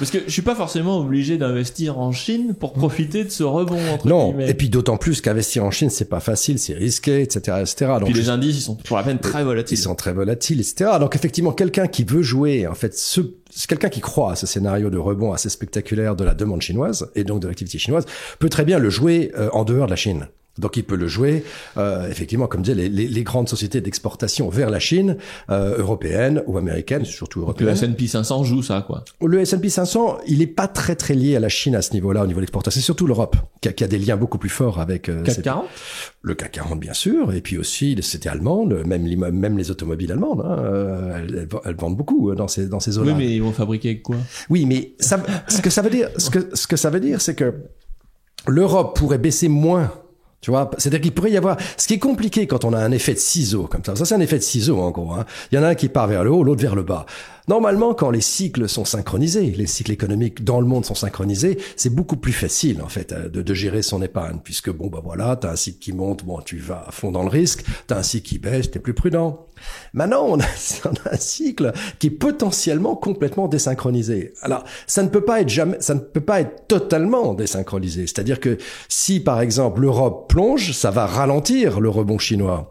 Parce 0.00 0.10
que 0.10 0.18
je 0.26 0.30
suis 0.30 0.40
pas 0.42 0.54
forcément 0.54 0.98
obligé 0.98 1.36
d'investir 1.36 1.98
en 1.98 2.10
Chine 2.10 2.54
pour 2.58 2.72
profiter 2.72 3.22
de 3.22 3.28
ce 3.28 3.42
rebond 3.42 3.78
entre 3.92 4.08
Non, 4.08 4.30
guillemets. 4.30 4.48
et 4.48 4.54
puis 4.54 4.70
d'autant 4.70 4.96
plus 4.96 5.20
qu'investir 5.20 5.62
en 5.62 5.70
Chine, 5.70 5.90
c'est 5.90 6.08
pas 6.08 6.20
facile, 6.20 6.58
c'est 6.58 6.72
risqué, 6.72 7.20
etc., 7.20 7.58
etc. 7.60 7.92
Puis 8.02 8.14
les 8.14 8.30
indices, 8.30 8.56
ils 8.56 8.62
sont 8.62 8.76
pour 8.76 8.96
la 8.96 9.02
peine 9.02 9.18
très 9.18 9.44
volatiles. 9.44 9.78
Ils 9.78 9.82
sont 9.82 9.94
très 9.94 10.14
volatiles, 10.14 10.58
etc. 10.58 10.92
Donc 10.98 11.14
effectivement, 11.16 11.52
quelqu'un 11.52 11.86
qui 11.86 12.04
veut 12.04 12.22
jouer, 12.22 12.66
en 12.66 12.74
fait, 12.74 12.96
ce, 12.96 13.20
quelqu'un 13.68 13.90
qui 13.90 14.00
croit 14.00 14.32
à 14.32 14.36
ce 14.36 14.46
scénario 14.46 14.88
de 14.88 14.96
rebond 14.96 15.32
assez 15.34 15.50
spectaculaire 15.50 16.16
de 16.16 16.24
la 16.24 16.32
demande 16.32 16.62
chinoise 16.62 17.10
et 17.14 17.22
donc 17.24 17.40
de 17.40 17.48
l'activité 17.48 17.76
chinoise 17.78 18.06
peut 18.38 18.48
très 18.48 18.64
bien 18.64 18.78
le 18.78 18.88
jouer 18.88 19.32
euh, 19.36 19.50
en 19.52 19.64
dehors 19.64 19.84
de 19.84 19.90
la 19.90 19.96
Chine. 19.96 20.28
Donc 20.58 20.76
il 20.76 20.84
peut 20.84 20.96
le 20.96 21.06
jouer, 21.08 21.44
euh, 21.78 22.08
effectivement, 22.10 22.46
comme 22.46 22.62
disait 22.62 22.74
les, 22.74 22.88
les, 22.88 23.06
les 23.08 23.22
grandes 23.22 23.48
sociétés 23.48 23.80
d'exportation 23.80 24.48
vers 24.50 24.68
la 24.68 24.78
Chine, 24.80 25.16
euh, 25.48 25.78
européenne 25.78 26.42
ou 26.46 26.58
américaine, 26.58 27.04
surtout 27.04 27.44
Donc 27.46 27.60
le. 27.60 27.68
S&P 27.70 28.06
500 28.08 28.44
joue 28.44 28.62
ça, 28.62 28.82
quoi. 28.86 29.04
Le 29.24 29.40
S&P 29.40 29.68
500, 29.70 30.18
il 30.26 30.42
est 30.42 30.46
pas 30.46 30.66
très 30.68 30.96
très 30.96 31.14
lié 31.14 31.36
à 31.36 31.40
la 31.40 31.48
Chine 31.48 31.74
à 31.76 31.82
ce 31.82 31.92
niveau-là, 31.92 32.24
au 32.24 32.26
niveau 32.26 32.40
de 32.40 32.42
l'exportation. 32.42 32.78
C'est 32.80 32.84
surtout 32.84 33.06
l'Europe 33.06 33.36
qui 33.60 33.68
a, 33.68 33.72
qui 33.72 33.84
a 33.84 33.88
des 33.88 33.98
liens 33.98 34.16
beaucoup 34.16 34.38
plus 34.38 34.48
forts 34.50 34.80
avec 34.80 35.08
euh, 35.08 35.22
CAC 35.22 35.34
cette- 35.36 35.44
40 35.44 35.64
le 36.22 36.34
CAC 36.34 36.52
40 36.52 36.78
bien 36.80 36.92
sûr, 36.92 37.32
et 37.32 37.40
puis 37.40 37.56
aussi 37.56 37.96
c'était 38.02 38.28
allemand, 38.28 38.66
le- 38.66 38.84
même 38.84 39.06
les, 39.06 39.16
même 39.16 39.56
les 39.56 39.70
automobiles 39.70 40.12
allemandes, 40.12 40.42
hein, 40.44 41.14
elles, 41.16 41.48
elles 41.64 41.76
vendent 41.76 41.96
beaucoup 41.96 42.30
euh, 42.30 42.34
dans 42.34 42.48
ces 42.48 42.66
dans 42.66 42.80
ces 42.80 42.90
Oui, 42.90 42.94
zones-là. 42.96 43.14
mais 43.14 43.34
ils 43.34 43.42
vont 43.42 43.52
fabriquer 43.52 44.00
quoi? 44.02 44.16
Oui, 44.50 44.66
mais 44.66 44.92
ça, 44.98 45.22
ce 45.48 45.62
que 45.62 45.70
ça 45.70 45.80
veut 45.80 45.90
dire, 45.90 46.08
ce 46.18 46.28
que, 46.28 46.54
ce 46.54 46.66
que 46.66 46.76
ça 46.76 46.90
veut 46.90 47.00
dire, 47.00 47.20
c'est 47.22 47.34
que 47.34 47.54
l'Europe 48.46 48.96
pourrait 48.98 49.18
baisser 49.18 49.48
moins. 49.48 49.92
Tu 50.40 50.50
vois, 50.50 50.70
c'est-à-dire 50.78 51.02
qu'il 51.02 51.12
pourrait 51.12 51.32
y 51.32 51.36
avoir. 51.36 51.56
Ce 51.76 51.86
qui 51.86 51.94
est 51.94 51.98
compliqué 51.98 52.46
quand 52.46 52.64
on 52.64 52.72
a 52.72 52.78
un 52.78 52.92
effet 52.92 53.12
de 53.12 53.18
ciseau 53.18 53.66
comme 53.66 53.84
ça. 53.84 53.94
Ça, 53.94 54.04
c'est 54.06 54.14
un 54.14 54.20
effet 54.20 54.38
de 54.38 54.42
ciseau 54.42 54.80
en 54.80 54.90
gros. 54.90 55.12
Hein. 55.12 55.26
Il 55.52 55.56
y 55.56 55.58
en 55.58 55.62
a 55.62 55.68
un 55.68 55.74
qui 55.74 55.88
part 55.88 56.06
vers 56.06 56.24
le 56.24 56.30
haut, 56.30 56.42
l'autre 56.42 56.62
vers 56.62 56.74
le 56.74 56.82
bas. 56.82 57.04
Normalement, 57.50 57.94
quand 57.94 58.12
les 58.12 58.20
cycles 58.20 58.68
sont 58.68 58.84
synchronisés, 58.84 59.50
les 59.50 59.66
cycles 59.66 59.90
économiques 59.90 60.44
dans 60.44 60.60
le 60.60 60.68
monde 60.68 60.84
sont 60.84 60.94
synchronisés, 60.94 61.58
c'est 61.74 61.92
beaucoup 61.92 62.16
plus 62.16 62.32
facile 62.32 62.80
en 62.80 62.88
fait 62.88 63.10
euh, 63.10 63.28
de, 63.28 63.54
gérer 63.54 63.82
son 63.82 64.02
épargne, 64.02 64.38
puisque 64.44 64.70
bon 64.70 64.86
bah 64.86 65.00
voilà, 65.02 65.34
t'as 65.34 65.50
un 65.50 65.56
cycle 65.56 65.80
qui 65.80 65.92
monte, 65.92 66.24
bon 66.24 66.38
tu 66.42 66.58
vas 66.58 66.84
à 66.86 66.92
fond 66.92 67.10
dans 67.10 67.24
le 67.24 67.28
risque, 67.28 67.64
t'as 67.88 67.98
un 67.98 68.02
cycle 68.04 68.28
qui 68.28 68.38
baisse, 68.38 68.70
t'es 68.70 68.78
plus 68.78 68.94
prudent. 68.94 69.48
Maintenant, 69.94 70.26
on 70.28 70.38
a, 70.38 70.44
un 71.10 71.16
cycle 71.16 71.72
qui 71.98 72.06
est 72.06 72.10
potentiellement 72.10 72.94
complètement 72.94 73.48
désynchronisé. 73.48 74.32
Alors, 74.42 74.62
ça 74.86 75.02
ne 75.02 75.08
peut 75.08 75.24
pas 75.24 75.40
être 75.40 75.48
jamais, 75.48 75.76
ça 75.80 75.94
ne 75.94 76.00
peut 76.00 76.20
pas 76.20 76.40
être 76.40 76.68
totalement 76.68 77.34
désynchronisé. 77.34 78.06
C'est-à-dire 78.06 78.38
que 78.38 78.58
si, 78.88 79.18
par 79.18 79.40
exemple, 79.40 79.80
l'Europe 79.80 80.30
plonge, 80.30 80.72
ça 80.72 80.92
va 80.92 81.04
ralentir 81.04 81.80
le 81.80 81.88
rebond 81.88 82.18
chinois. 82.18 82.70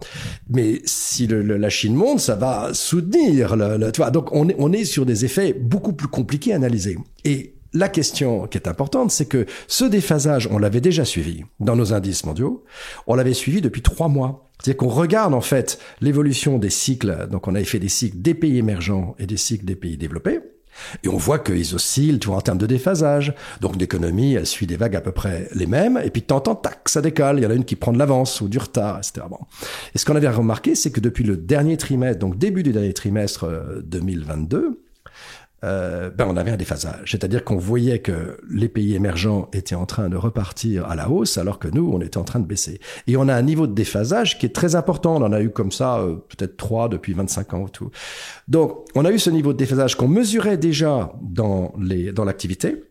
Mais 0.50 0.82
si 0.86 1.28
la 1.28 1.70
Chine 1.70 1.96
monte, 1.96 2.22
ça 2.22 2.36
va 2.36 2.70
soutenir 2.74 3.58
le, 3.58 3.92
tu 3.92 4.02
vois. 4.02 4.10
Donc, 4.10 4.30
on 4.32 4.69
est 4.74 4.86
sur 4.86 5.06
des 5.06 5.26
effets 5.26 5.54
beaucoup 5.54 5.94
plus 5.94 6.08
compliqués 6.08 6.54
à 6.54 6.56
analyser. 6.56 6.98
Et 7.26 7.56
la 7.74 7.90
question 7.90 8.48
qui 8.48 8.58
est 8.58 8.68
importante, 8.68 9.12
c'est 9.12 9.28
que 9.28 9.46
ce 9.68 9.86
déphasage, 9.86 10.48
on 10.52 10.58
l'avait 10.58 10.82
déjà 10.82 11.06
suivi 11.06 11.44
dans 11.60 11.76
nos 11.76 11.94
indices 11.94 12.26
mondiaux. 12.26 12.64
On 13.08 13.16
l'avait 13.16 13.34
suivi 13.34 13.62
depuis 13.62 13.82
trois 13.82 14.08
mois. 14.08 14.50
C'est-à-dire 14.60 14.78
qu'on 14.78 14.90
regarde 14.90 15.34
en 15.34 15.42
fait 15.42 15.80
l'évolution 16.02 16.58
des 16.58 16.70
cycles. 16.70 17.28
Donc 17.32 17.48
on 17.48 17.56
avait 17.56 17.64
fait 17.64 17.80
des 17.80 17.90
cycles 17.90 18.18
des 18.20 18.34
pays 18.34 18.58
émergents 18.58 19.16
et 19.20 19.26
des 19.26 19.38
cycles 19.38 19.66
des 19.66 19.76
pays 19.76 19.98
développés. 19.98 20.40
Et 21.04 21.10
on 21.10 21.18
voit 21.18 21.40
qu'ils 21.40 21.76
oscillent, 21.76 22.20
tu 22.20 22.30
en 22.30 22.42
termes 22.42 22.58
de 22.58 22.68
déphasage. 22.68 23.34
Donc 23.62 23.76
l'économie, 23.78 24.34
elle 24.34 24.46
suit 24.46 24.68
des 24.68 24.78
vagues 24.78 24.96
à 24.96 25.02
peu 25.02 25.12
près 25.12 25.48
les 25.54 25.66
mêmes. 25.66 26.00
Et 26.04 26.10
puis 26.10 26.22
de 26.22 26.28
temps 26.28 26.38
en 26.38 26.42
temps, 26.42 26.56
tac, 26.56 26.88
ça 26.88 27.02
décolle. 27.02 27.40
Il 27.40 27.44
y 27.44 27.46
en 27.46 27.52
a 27.52 27.54
une 27.54 27.66
qui 27.66 27.76
prend 27.76 27.92
de 27.92 27.98
l'avance 27.98 28.42
ou 28.42 28.48
du 28.48 28.58
retard, 28.58 28.98
etc. 28.98 29.26
Bon. 29.30 29.40
Et 29.94 29.98
ce 29.98 30.06
qu'on 30.06 30.16
avait 30.16 30.30
remarqué, 30.30 30.76
c'est 30.76 30.92
que 30.92 31.00
depuis 31.00 31.24
le 31.24 31.38
dernier 31.38 31.78
trimestre, 31.78 32.20
donc 32.20 32.38
début 32.38 32.64
du 32.64 32.72
dernier 32.72 32.94
trimestre 32.94 33.46
euh, 33.46 33.82
2022, 33.84 34.80
euh, 35.64 36.10
ben 36.10 36.26
on 36.30 36.38
avait 36.38 36.52
un 36.52 36.58
déphasage. 36.58 37.12
C'est-à-dire 37.12 37.44
qu'on 37.44 37.58
voyait 37.58 38.00
que 38.00 38.38
les 38.50 38.70
pays 38.70 38.96
émergents 38.96 39.50
étaient 39.54 39.76
en 39.76 39.86
train 39.86 40.10
de 40.10 40.16
repartir 40.16 40.86
à 40.86 40.96
la 40.96 41.10
hausse, 41.10 41.38
alors 41.38 41.60
que 41.60 41.68
nous, 41.68 41.92
on 41.94 42.02
était 42.02 42.18
en 42.18 42.24
train 42.24 42.40
de 42.40 42.46
baisser. 42.46 42.80
Et 43.08 43.18
on 43.18 43.28
a 43.28 43.36
un 43.36 43.42
niveau 43.42 43.68
de 43.68 43.74
déphasage 43.74 44.40
qui 44.40 44.46
est 44.46 44.56
très 44.56 44.76
important. 44.76 45.18
On 45.18 45.24
en 45.24 45.34
a 45.34 45.42
eu 45.42 45.50
comme 45.50 45.72
ça 45.72 46.00
euh, 46.00 46.16
peut-être 46.16 46.58
trois 46.58 46.88
depuis 46.88 47.14
25 47.14 47.54
ans 47.54 47.62
ou 47.62 47.70
tout. 47.70 47.92
Donc, 48.48 48.86
on 48.96 49.06
a 49.06 49.12
eu 49.12 49.20
ce 49.20 49.30
niveau 49.30 49.54
de 49.54 49.58
déphasage 49.58 49.96
qu'on 49.96 50.08
mesurait 50.08 50.58
déjà 50.58 51.14
dans 51.22 51.74
les 51.80 52.12
dans 52.12 52.26
l'activité. 52.26 52.84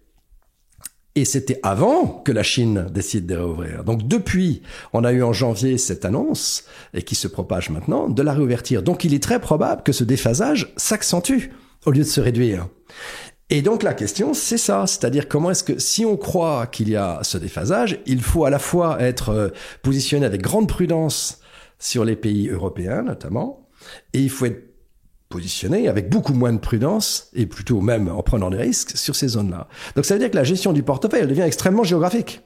Et 1.14 1.24
c'était 1.24 1.58
avant 1.64 2.22
que 2.24 2.30
la 2.30 2.44
Chine 2.44 2.86
décide 2.92 3.26
de 3.26 3.34
réouvrir. 3.34 3.82
Donc 3.82 4.06
depuis, 4.06 4.62
on 4.92 5.02
a 5.02 5.10
eu 5.10 5.24
en 5.24 5.32
janvier 5.32 5.76
cette 5.76 6.04
annonce, 6.04 6.64
et 6.94 7.02
qui 7.02 7.16
se 7.16 7.26
propage 7.26 7.70
maintenant, 7.70 8.08
de 8.08 8.22
la 8.22 8.32
réouverture. 8.32 8.84
Donc 8.84 9.02
il 9.02 9.12
est 9.12 9.22
très 9.22 9.40
probable 9.40 9.82
que 9.82 9.90
ce 9.90 10.04
déphasage 10.04 10.72
s'accentue 10.76 11.48
au 11.88 11.90
lieu 11.90 12.02
de 12.02 12.08
se 12.08 12.20
réduire. 12.20 12.68
Et 13.50 13.62
donc 13.62 13.82
la 13.82 13.94
question, 13.94 14.34
c'est 14.34 14.58
ça, 14.58 14.86
c'est-à-dire 14.86 15.26
comment 15.26 15.50
est-ce 15.50 15.64
que 15.64 15.78
si 15.78 16.04
on 16.04 16.18
croit 16.18 16.66
qu'il 16.66 16.90
y 16.90 16.96
a 16.96 17.20
ce 17.22 17.38
déphasage, 17.38 17.98
il 18.04 18.20
faut 18.20 18.44
à 18.44 18.50
la 18.50 18.58
fois 18.58 19.00
être 19.00 19.30
euh, 19.30 19.48
positionné 19.82 20.26
avec 20.26 20.42
grande 20.42 20.68
prudence 20.68 21.40
sur 21.78 22.04
les 22.04 22.14
pays 22.14 22.48
européens 22.48 23.02
notamment, 23.02 23.66
et 24.12 24.20
il 24.20 24.28
faut 24.28 24.44
être 24.44 24.68
positionné 25.30 25.88
avec 25.88 26.10
beaucoup 26.10 26.34
moins 26.34 26.52
de 26.52 26.58
prudence 26.58 27.28
et 27.34 27.46
plutôt 27.46 27.80
même 27.80 28.08
en 28.08 28.22
prenant 28.22 28.50
des 28.50 28.58
risques 28.58 28.96
sur 28.96 29.16
ces 29.16 29.28
zones-là. 29.28 29.68
Donc 29.96 30.04
ça 30.04 30.14
veut 30.14 30.20
dire 30.20 30.30
que 30.30 30.36
la 30.36 30.44
gestion 30.44 30.72
du 30.74 30.82
portefeuille, 30.82 31.20
elle 31.22 31.28
devient 31.28 31.42
extrêmement 31.42 31.84
géographique. 31.84 32.42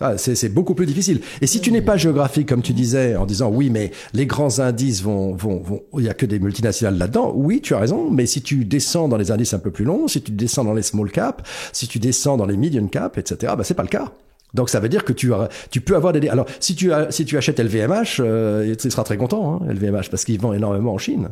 Ah, 0.00 0.18
C'est 0.18 0.48
beaucoup 0.48 0.74
plus 0.74 0.86
difficile. 0.86 1.20
Et 1.40 1.46
si 1.46 1.60
tu 1.60 1.70
n'es 1.70 1.82
pas 1.82 1.96
géographique, 1.96 2.48
comme 2.48 2.62
tu 2.62 2.72
disais, 2.72 3.14
en 3.16 3.26
disant 3.26 3.50
oui, 3.50 3.70
mais 3.70 3.92
les 4.12 4.26
grands 4.26 4.58
indices 4.58 5.02
vont, 5.02 5.34
vont, 5.34 5.60
vont, 5.60 5.82
il 5.98 6.04
y 6.04 6.08
a 6.08 6.14
que 6.14 6.26
des 6.26 6.40
multinationales 6.40 6.98
là-dedans. 6.98 7.32
Oui, 7.34 7.60
tu 7.60 7.74
as 7.74 7.78
raison. 7.78 8.10
Mais 8.10 8.26
si 8.26 8.42
tu 8.42 8.64
descends 8.64 9.08
dans 9.08 9.16
les 9.16 9.30
indices 9.30 9.54
un 9.54 9.60
peu 9.60 9.70
plus 9.70 9.84
longs, 9.84 10.08
si 10.08 10.20
tu 10.20 10.32
descends 10.32 10.64
dans 10.64 10.74
les 10.74 10.82
small 10.82 11.10
cap, 11.10 11.46
si 11.72 11.86
tu 11.86 11.98
descends 12.00 12.36
dans 12.36 12.46
les 12.46 12.56
medium 12.56 12.90
cap, 12.90 13.18
etc., 13.18 13.54
bah 13.56 13.62
c'est 13.64 13.74
pas 13.74 13.82
le 13.82 13.88
cas. 13.88 14.12
Donc 14.54 14.70
ça 14.70 14.80
veut 14.80 14.88
dire 14.88 15.04
que 15.04 15.12
tu, 15.12 15.32
as, 15.34 15.48
tu 15.70 15.80
peux 15.80 15.96
avoir 15.96 16.12
des... 16.12 16.28
Alors 16.28 16.46
si 16.60 16.74
tu, 16.74 16.92
as, 16.92 17.10
si 17.10 17.24
tu 17.24 17.36
achètes 17.36 17.58
LVMH, 17.60 18.20
euh, 18.20 18.74
tu 18.76 18.90
seras 18.90 19.04
très 19.04 19.16
content, 19.16 19.60
hein, 19.62 19.66
LVMH, 19.72 20.10
parce 20.10 20.24
qu'ils 20.24 20.40
vendent 20.40 20.54
énormément 20.54 20.94
en 20.94 20.98
Chine. 20.98 21.30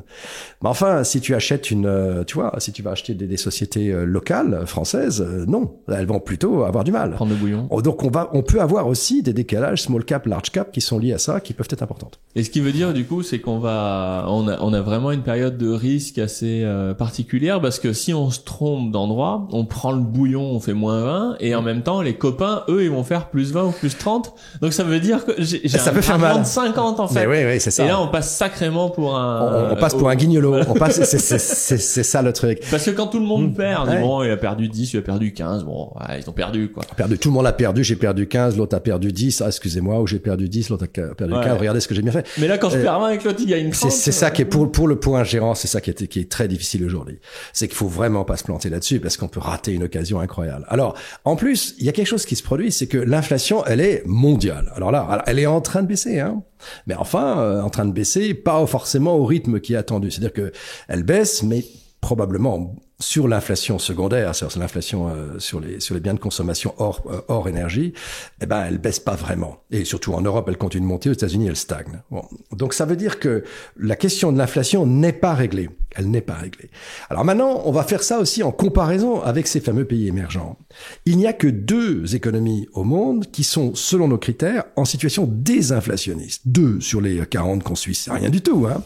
Mais 0.62 0.68
enfin, 0.68 1.04
si 1.04 1.20
tu 1.20 1.34
achètes 1.34 1.70
une... 1.70 1.86
euh, 1.86 2.24
Tu 2.24 2.34
vois, 2.34 2.54
si 2.58 2.72
tu 2.72 2.82
vas 2.82 2.90
acheter 2.92 3.14
des, 3.14 3.26
des 3.26 3.36
sociétés 3.36 3.90
euh, 3.92 4.04
locales, 4.04 4.54
euh, 4.54 4.66
françaises, 4.66 5.20
euh, 5.20 5.44
non, 5.46 5.76
elles 5.88 6.06
vont 6.06 6.20
plutôt 6.20 6.64
avoir 6.64 6.84
du 6.84 6.92
mal. 6.92 7.12
Prendre 7.12 7.32
le 7.32 7.36
bouillon. 7.38 7.66
Oh, 7.70 7.82
Donc 7.82 8.02
on, 8.04 8.10
va, 8.10 8.30
on 8.32 8.42
peut 8.42 8.60
avoir 8.60 8.86
aussi 8.86 9.22
des 9.22 9.32
décalages 9.32 9.82
small 9.82 10.04
cap, 10.04 10.26
large 10.26 10.50
cap 10.50 10.72
qui 10.72 10.80
sont 10.80 10.98
liés 10.98 11.12
à 11.12 11.18
ça, 11.18 11.40
qui 11.40 11.52
peuvent 11.52 11.68
être 11.70 11.82
importantes. 11.82 12.18
Et 12.34 12.42
ce 12.44 12.50
qui 12.50 12.60
veut 12.60 12.72
dire 12.72 12.92
du 12.92 13.04
coup, 13.04 13.22
c'est 13.22 13.38
qu'on 13.40 13.58
va, 13.58 14.24
on 14.28 14.48
a, 14.48 14.58
on 14.60 14.72
a 14.72 14.80
vraiment 14.80 15.10
une 15.12 15.22
période 15.22 15.58
de 15.58 15.68
risque 15.70 16.18
assez 16.18 16.62
euh, 16.64 16.94
particulière 16.94 17.60
parce 17.60 17.78
que 17.78 17.92
si 17.92 18.14
on 18.14 18.30
se 18.30 18.40
trompe 18.40 18.90
d'endroit, 18.90 19.46
on 19.52 19.64
prend 19.66 19.92
le 19.92 20.00
bouillon, 20.00 20.42
on 20.42 20.58
fait 20.60 20.72
moins 20.72 21.02
20 21.04 21.36
et 21.40 21.54
en 21.54 21.62
même 21.62 21.82
temps 21.82 22.00
les 22.00 22.14
copains, 22.14 22.62
eux, 22.68 22.82
ils 22.84 22.90
vont 22.90 23.04
faire 23.04 23.11
plus 23.20 23.52
20 23.52 23.64
ou 23.64 23.70
plus 23.72 23.96
30. 23.96 24.34
Donc 24.60 24.72
ça 24.72 24.84
veut 24.84 25.00
dire 25.00 25.24
que 25.24 25.32
j'ai 25.38 25.60
un 25.78 25.92
peut 25.92 26.00
faire 26.00 26.18
mal. 26.18 26.40
de 26.40 26.46
50 26.46 27.00
en 27.00 27.08
fait. 27.08 27.26
Mais 27.26 27.26
oui, 27.26 27.52
oui, 27.52 27.60
c'est 27.60 27.70
ça. 27.70 27.84
Et 27.84 27.88
là, 27.88 28.00
on 28.00 28.08
passe 28.08 28.34
sacrément 28.34 28.90
pour 28.90 29.16
un. 29.16 29.68
on, 29.70 29.72
on 29.72 29.76
passe 29.76 29.94
pour 29.94 30.08
un 30.08 30.14
guignolo. 30.16 30.56
On 30.68 30.74
passe, 30.74 31.02
c'est- 31.04 32.02
ça 32.02 32.22
le 32.22 32.32
truc. 32.32 32.60
Parce 32.70 32.84
que 32.84 32.90
quand 32.90 33.06
tout 33.08 33.18
le 33.18 33.24
monde 33.26 33.50
Mmh. 33.50 33.54
perd, 33.54 33.88
Ouais. 33.88 34.00
bon, 34.00 34.22
il 34.22 34.30
a 34.30 34.36
perdu 34.36 34.68
10, 34.68 34.92
il 34.94 34.98
a 34.98 35.02
perdu 35.02 35.32
15, 35.32 35.64
bon, 35.64 35.90
ouais, 35.96 36.20
ils 36.20 36.28
ont 36.28 36.32
perdu 36.32 36.70
quoi. 36.70 36.82
Perdu, 36.96 37.18
tout 37.18 37.28
le 37.28 37.34
monde 37.34 37.46
a 37.46 37.52
perdu, 37.52 37.82
j'ai 37.84 37.96
perdu 37.96 38.26
15, 38.28 38.56
l'autre 38.56 38.76
a 38.76 38.80
perdu 38.80 39.12
10, 39.12 39.40
ah, 39.42 39.46
excusez-moi, 39.48 40.00
ou 40.00 40.06
j'ai 40.06 40.18
perdu 40.18 40.48
10, 40.48 40.68
l'autre 40.70 40.84
a 40.84 41.14
perdu 41.14 41.34
Ouais. 41.34 41.44
15, 41.44 41.58
regardez 41.58 41.80
ce 41.80 41.88
que 41.88 41.94
j'ai 41.94 42.02
bien 42.02 42.12
fait. 42.12 42.26
Mais 42.38 42.46
là, 42.48 42.58
quand 42.58 42.70
je 42.70 42.78
Euh, 42.78 42.82
perds 42.82 43.00
20 43.00 43.06
avec 43.08 43.24
l'autre, 43.24 43.38
il 43.40 43.46
gagne 43.46 43.70
30. 43.70 43.90
C'est 43.90 43.96
c'est 43.98 44.12
ça 44.12 44.30
qui 44.30 44.42
est 44.42 44.46
pour 44.46 44.70
pour 44.70 44.86
le 44.88 44.96
point 44.96 45.24
gérant, 45.24 45.54
c'est 45.54 45.68
ça 45.68 45.80
qui 45.80 45.90
est 45.90 46.06
qui 46.06 46.20
est 46.20 46.30
très 46.30 46.48
difficile 46.48 46.84
aujourd'hui. 46.84 47.18
C'est 47.52 47.66
qu'il 47.68 47.76
faut 47.76 47.88
vraiment 47.88 48.24
pas 48.24 48.36
se 48.36 48.44
planter 48.44 48.70
là-dessus 48.70 49.00
parce 49.00 49.16
qu'on 49.16 49.28
peut 49.28 49.40
rater 49.40 49.72
une 49.72 49.84
occasion 49.84 50.20
incroyable. 50.20 50.64
Alors, 50.68 50.94
en 51.24 51.36
plus, 51.36 51.74
il 51.78 51.84
y 51.86 51.88
a 51.88 51.92
quelque 51.92 52.06
chose 52.06 52.24
qui 52.26 52.36
se 52.36 52.42
produit, 52.42 52.70
c'est 52.72 52.86
que 52.86 52.98
l'inflation, 53.04 53.64
elle 53.66 53.80
est 53.80 54.02
mondiale. 54.06 54.72
Alors 54.76 54.90
là, 54.90 55.22
elle 55.26 55.38
est 55.38 55.46
en 55.46 55.60
train 55.60 55.82
de 55.82 55.88
baisser, 55.88 56.20
hein. 56.20 56.42
Mais 56.86 56.94
enfin, 56.94 57.38
euh, 57.40 57.60
en 57.60 57.70
train 57.70 57.84
de 57.84 57.92
baisser, 57.92 58.34
pas 58.34 58.64
forcément 58.66 59.16
au 59.16 59.24
rythme 59.24 59.60
qui 59.60 59.74
est 59.74 59.76
attendu. 59.76 60.10
C'est-à-dire 60.10 60.32
que 60.32 60.52
elle 60.88 61.02
baisse, 61.02 61.42
mais 61.42 61.64
probablement 62.00 62.76
sur 63.02 63.28
l'inflation 63.28 63.78
secondaire, 63.78 64.34
sur 64.34 64.48
l'inflation 64.58 65.08
euh, 65.08 65.38
sur 65.38 65.60
les 65.60 65.80
sur 65.80 65.94
les 65.94 66.00
biens 66.00 66.14
de 66.14 66.20
consommation 66.20 66.74
hors 66.78 67.02
euh, 67.10 67.20
hors 67.28 67.48
énergie, 67.48 67.92
eh 68.40 68.46
ben 68.46 68.64
elle 68.64 68.78
baisse 68.78 69.00
pas 69.00 69.14
vraiment. 69.14 69.58
Et 69.70 69.84
surtout 69.84 70.14
en 70.14 70.20
Europe, 70.20 70.46
elle 70.48 70.56
continue 70.56 70.82
de 70.82 70.88
monter. 70.88 71.10
Aux 71.10 71.14
États-Unis, 71.14 71.48
elle 71.48 71.56
stagne. 71.56 72.02
Bon. 72.10 72.22
Donc 72.52 72.74
ça 72.74 72.84
veut 72.84 72.96
dire 72.96 73.18
que 73.18 73.44
la 73.76 73.96
question 73.96 74.32
de 74.32 74.38
l'inflation 74.38 74.86
n'est 74.86 75.12
pas 75.12 75.34
réglée. 75.34 75.68
Elle 75.94 76.10
n'est 76.10 76.22
pas 76.22 76.34
réglée. 76.34 76.70
Alors 77.10 77.24
maintenant, 77.24 77.62
on 77.64 77.72
va 77.72 77.84
faire 77.84 78.02
ça 78.02 78.18
aussi 78.18 78.42
en 78.42 78.52
comparaison 78.52 79.22
avec 79.22 79.46
ces 79.46 79.60
fameux 79.60 79.84
pays 79.84 80.08
émergents. 80.08 80.56
Il 81.04 81.18
n'y 81.18 81.26
a 81.26 81.32
que 81.32 81.46
deux 81.46 82.14
économies 82.14 82.68
au 82.72 82.84
monde 82.84 83.26
qui 83.30 83.44
sont, 83.44 83.74
selon 83.74 84.08
nos 84.08 84.18
critères, 84.18 84.64
en 84.76 84.84
situation 84.84 85.28
désinflationniste. 85.30 86.42
Deux 86.46 86.80
sur 86.80 87.00
les 87.00 87.24
40 87.26 87.62
qu'on 87.62 87.74
suit, 87.74 87.94
c'est 87.94 88.10
rien 88.10 88.30
du 88.30 88.40
tout. 88.40 88.66
Hein. 88.66 88.82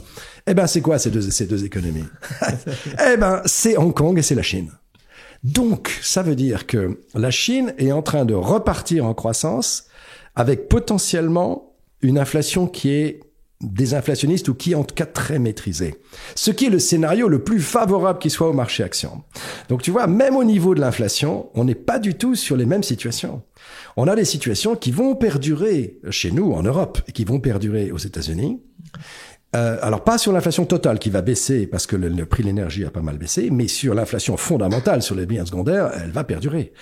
Eh 0.49 0.55
ben, 0.55 0.67
c'est 0.67 0.81
quoi 0.81 0.99
ces 0.99 1.11
deux, 1.11 1.23
ces 1.23 1.47
deux 1.47 1.65
économies? 1.65 2.05
Eh 3.13 3.17
ben, 3.17 3.43
c'est 3.47 3.77
Hong 3.77 3.93
Kong 3.93 4.19
et 4.19 4.23
c'est 4.23 4.35
la 4.35 4.43
Chine. 4.43 4.71
Donc, 5.43 5.97
ça 6.03 6.23
veut 6.23 6.35
dire 6.35 6.67
que 6.67 7.01
la 7.15 7.31
Chine 7.31 7.75
est 7.79 7.93
en 7.93 8.03
train 8.03 8.25
de 8.25 8.35
repartir 8.35 9.07
en 9.07 9.15
croissance 9.15 9.85
avec 10.35 10.69
potentiellement 10.69 11.75
une 12.03 12.19
inflation 12.19 12.67
qui 12.67 12.91
est 12.91 13.21
désinflationniste 13.61 14.49
ou 14.49 14.55
qui 14.55 14.75
en 14.75 14.85
tout 14.85 14.95
cas 14.95 15.07
très 15.07 15.39
maîtrisé. 15.39 15.95
Ce 16.35 16.51
qui 16.51 16.67
est 16.67 16.71
le 16.71 16.79
scénario 16.79 17.29
le 17.29 17.43
plus 17.43 17.61
favorable 17.61 18.19
qui 18.19 18.31
soit 18.31 18.49
au 18.49 18.53
marché 18.53 18.83
action. 18.83 19.23
Donc 19.69 19.83
tu 19.83 19.91
vois, 19.91 20.07
même 20.07 20.37
au 20.37 20.45
niveau 20.45 20.75
de 20.75 20.81
l'inflation, 20.81 21.49
on 21.55 21.65
n'est 21.65 21.75
pas 21.75 21.99
du 21.99 22.15
tout 22.15 22.35
sur 22.35 22.57
les 22.57 22.67
mêmes 22.67 22.83
situations. 22.83 23.43
On 23.97 24.09
a 24.09 24.17
des 24.17 24.25
situations 24.25 24.77
qui 24.77 24.91
vont 24.91 25.15
perdurer 25.15 25.99
chez 26.11 26.31
nous 26.31 26.53
en 26.53 26.63
Europe 26.63 27.01
et 27.09 27.13
qui 27.13 27.25
vont 27.25 27.41
perdurer 27.41 27.91
aux 27.91 27.99
États-Unis. 27.99 28.61
Euh, 29.55 29.79
alors 29.81 30.05
pas 30.05 30.19
sur 30.19 30.33
l'inflation 30.33 30.67
totale 30.67 30.99
qui 30.99 31.09
va 31.09 31.23
baisser 31.23 31.67
parce 31.67 31.87
que 31.87 31.97
le, 31.97 32.27
prix 32.27 32.43
de 32.43 32.49
l'énergie 32.49 32.85
a 32.85 32.91
pas 32.91 33.01
mal 33.01 33.17
baissé, 33.17 33.49
mais 33.51 33.69
sur 33.69 33.95
l'inflation 33.95 34.37
fondamentale 34.37 35.03
sur 35.03 35.15
les 35.15 35.25
biens 35.25 35.47
secondaires, 35.47 35.93
elle 35.95 36.11
va 36.11 36.25
perdurer. 36.25 36.73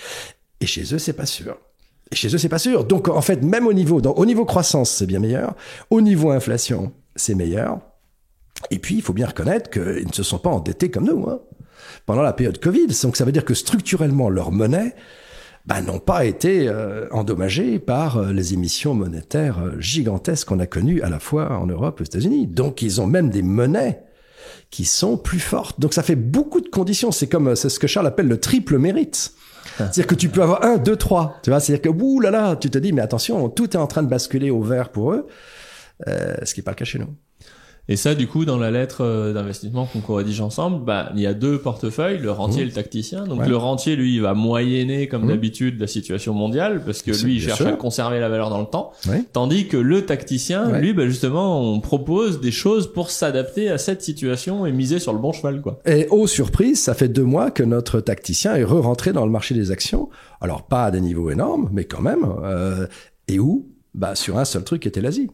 Et 0.60 0.66
chez 0.66 0.94
eux, 0.94 0.98
c'est 0.98 1.12
pas 1.12 1.26
sûr. 1.26 1.56
Et 2.14 2.16
chez 2.16 2.32
eux, 2.32 2.38
c'est 2.38 2.48
pas 2.48 2.60
sûr. 2.60 2.84
Donc, 2.84 3.08
en 3.08 3.20
fait, 3.20 3.42
même 3.42 3.66
au 3.66 3.72
niveau, 3.72 4.00
au 4.00 4.24
niveau 4.24 4.44
croissance, 4.44 4.88
c'est 4.88 5.06
bien 5.06 5.18
meilleur. 5.18 5.56
Au 5.90 6.00
niveau 6.00 6.30
inflation, 6.30 6.92
c'est 7.16 7.34
meilleur. 7.34 7.80
Et 8.70 8.78
puis, 8.78 8.94
il 8.94 9.02
faut 9.02 9.12
bien 9.12 9.26
reconnaître 9.26 9.68
qu'ils 9.68 10.06
ne 10.06 10.12
se 10.12 10.22
sont 10.22 10.38
pas 10.38 10.50
endettés 10.50 10.92
comme 10.92 11.06
nous, 11.06 11.28
hein, 11.28 11.40
pendant 12.06 12.22
la 12.22 12.32
période 12.32 12.60
Covid. 12.60 12.86
Donc, 13.02 13.16
ça 13.16 13.24
veut 13.24 13.32
dire 13.32 13.44
que 13.44 13.54
structurellement, 13.54 14.30
leur 14.30 14.52
monnaie, 14.52 14.94
bah, 15.66 15.82
n'ont 15.82 15.98
pas 15.98 16.24
été 16.24 16.68
euh, 16.68 17.08
endommagées 17.10 17.80
par 17.80 18.18
euh, 18.18 18.32
les 18.32 18.54
émissions 18.54 18.94
monétaires 18.94 19.58
euh, 19.58 19.80
gigantesques 19.80 20.46
qu'on 20.46 20.60
a 20.60 20.66
connues 20.66 21.02
à 21.02 21.10
la 21.10 21.18
fois 21.18 21.58
en 21.58 21.66
Europe 21.66 21.98
et 21.98 22.02
aux 22.02 22.06
États-Unis. 22.06 22.46
Donc, 22.46 22.80
ils 22.80 23.00
ont 23.00 23.08
même 23.08 23.28
des 23.28 23.42
monnaies 23.42 24.04
qui 24.70 24.84
sont 24.84 25.16
plus 25.16 25.40
fortes. 25.40 25.80
Donc, 25.80 25.94
ça 25.94 26.02
fait 26.02 26.16
beaucoup 26.16 26.60
de 26.60 26.68
conditions. 26.68 27.12
C'est 27.12 27.28
comme, 27.28 27.54
c'est 27.56 27.68
ce 27.68 27.78
que 27.78 27.86
Charles 27.86 28.06
appelle 28.06 28.28
le 28.28 28.38
triple 28.40 28.78
mérite. 28.78 29.32
C'est-à-dire 29.76 30.06
que 30.06 30.14
tu 30.14 30.28
peux 30.28 30.42
avoir 30.42 30.64
un, 30.64 30.76
deux, 30.76 30.96
trois. 30.96 31.38
Tu 31.42 31.50
vois, 31.50 31.58
c'est-à-dire 31.60 31.90
que, 31.90 31.96
ouh 31.96 32.20
là 32.20 32.30
là, 32.30 32.56
tu 32.56 32.70
te 32.70 32.78
dis, 32.78 32.92
mais 32.92 33.02
attention, 33.02 33.48
tout 33.48 33.70
est 33.70 33.80
en 33.80 33.86
train 33.86 34.02
de 34.02 34.08
basculer 34.08 34.50
au 34.50 34.62
vert 34.62 34.90
pour 34.90 35.12
eux, 35.12 35.26
euh, 36.06 36.34
ce 36.44 36.54
qui 36.54 36.60
n'est 36.60 36.64
pas 36.64 36.72
le 36.72 36.76
cas 36.76 36.84
chez 36.84 36.98
nous. 36.98 37.14
Et 37.88 37.96
ça, 37.96 38.14
du 38.14 38.26
coup, 38.26 38.44
dans 38.44 38.56
la 38.56 38.70
lettre 38.70 39.02
euh, 39.02 39.32
d'investissement 39.34 39.84
qu'on 39.84 40.00
co-rédige 40.00 40.40
ensemble, 40.40 40.84
bah, 40.84 41.10
il 41.14 41.20
y 41.20 41.26
a 41.26 41.34
deux 41.34 41.58
portefeuilles, 41.58 42.18
le 42.18 42.30
rentier 42.30 42.62
et 42.62 42.64
le 42.64 42.72
tacticien. 42.72 43.26
Donc 43.26 43.46
le 43.46 43.56
rentier, 43.56 43.94
lui, 43.94 44.14
il 44.14 44.22
va 44.22 44.32
moyenner, 44.34 45.06
comme 45.06 45.26
d'habitude, 45.26 45.78
la 45.80 45.86
situation 45.86 46.32
mondiale, 46.32 46.82
parce 46.84 47.02
que 47.02 47.10
lui, 47.24 47.36
il 47.36 47.40
cherche 47.40 47.60
à 47.60 47.72
conserver 47.72 48.20
la 48.20 48.28
valeur 48.28 48.50
dans 48.50 48.60
le 48.60 48.66
temps. 48.66 48.92
Tandis 49.32 49.68
que 49.68 49.76
le 49.76 50.06
tacticien, 50.06 50.78
lui, 50.78 50.94
bah, 50.94 51.06
justement, 51.06 51.60
on 51.60 51.80
propose 51.80 52.40
des 52.40 52.52
choses 52.52 52.92
pour 52.92 53.10
s'adapter 53.10 53.68
à 53.68 53.78
cette 53.78 54.02
situation 54.02 54.66
et 54.66 54.72
miser 54.72 54.98
sur 54.98 55.12
le 55.12 55.18
bon 55.18 55.32
cheval, 55.32 55.60
quoi. 55.60 55.80
Et 55.84 56.06
aux 56.08 56.26
surprises, 56.26 56.82
ça 56.82 56.94
fait 56.94 57.08
deux 57.08 57.24
mois 57.24 57.50
que 57.50 57.62
notre 57.62 58.00
tacticien 58.00 58.54
est 58.54 58.64
re-rentré 58.64 59.12
dans 59.12 59.24
le 59.24 59.30
marché 59.30 59.54
des 59.54 59.70
actions. 59.70 60.08
Alors 60.40 60.62
pas 60.62 60.84
à 60.84 60.90
des 60.90 61.00
niveaux 61.00 61.30
énormes, 61.30 61.68
mais 61.72 61.84
quand 61.84 62.00
même. 62.00 62.24
Euh, 62.42 62.86
et 63.28 63.38
où? 63.38 63.68
Bah 63.94 64.14
sur 64.14 64.38
un 64.38 64.44
seul 64.44 64.64
truc, 64.64 64.82
qui 64.82 64.88
était 64.88 65.00
l'Asie. 65.00 65.30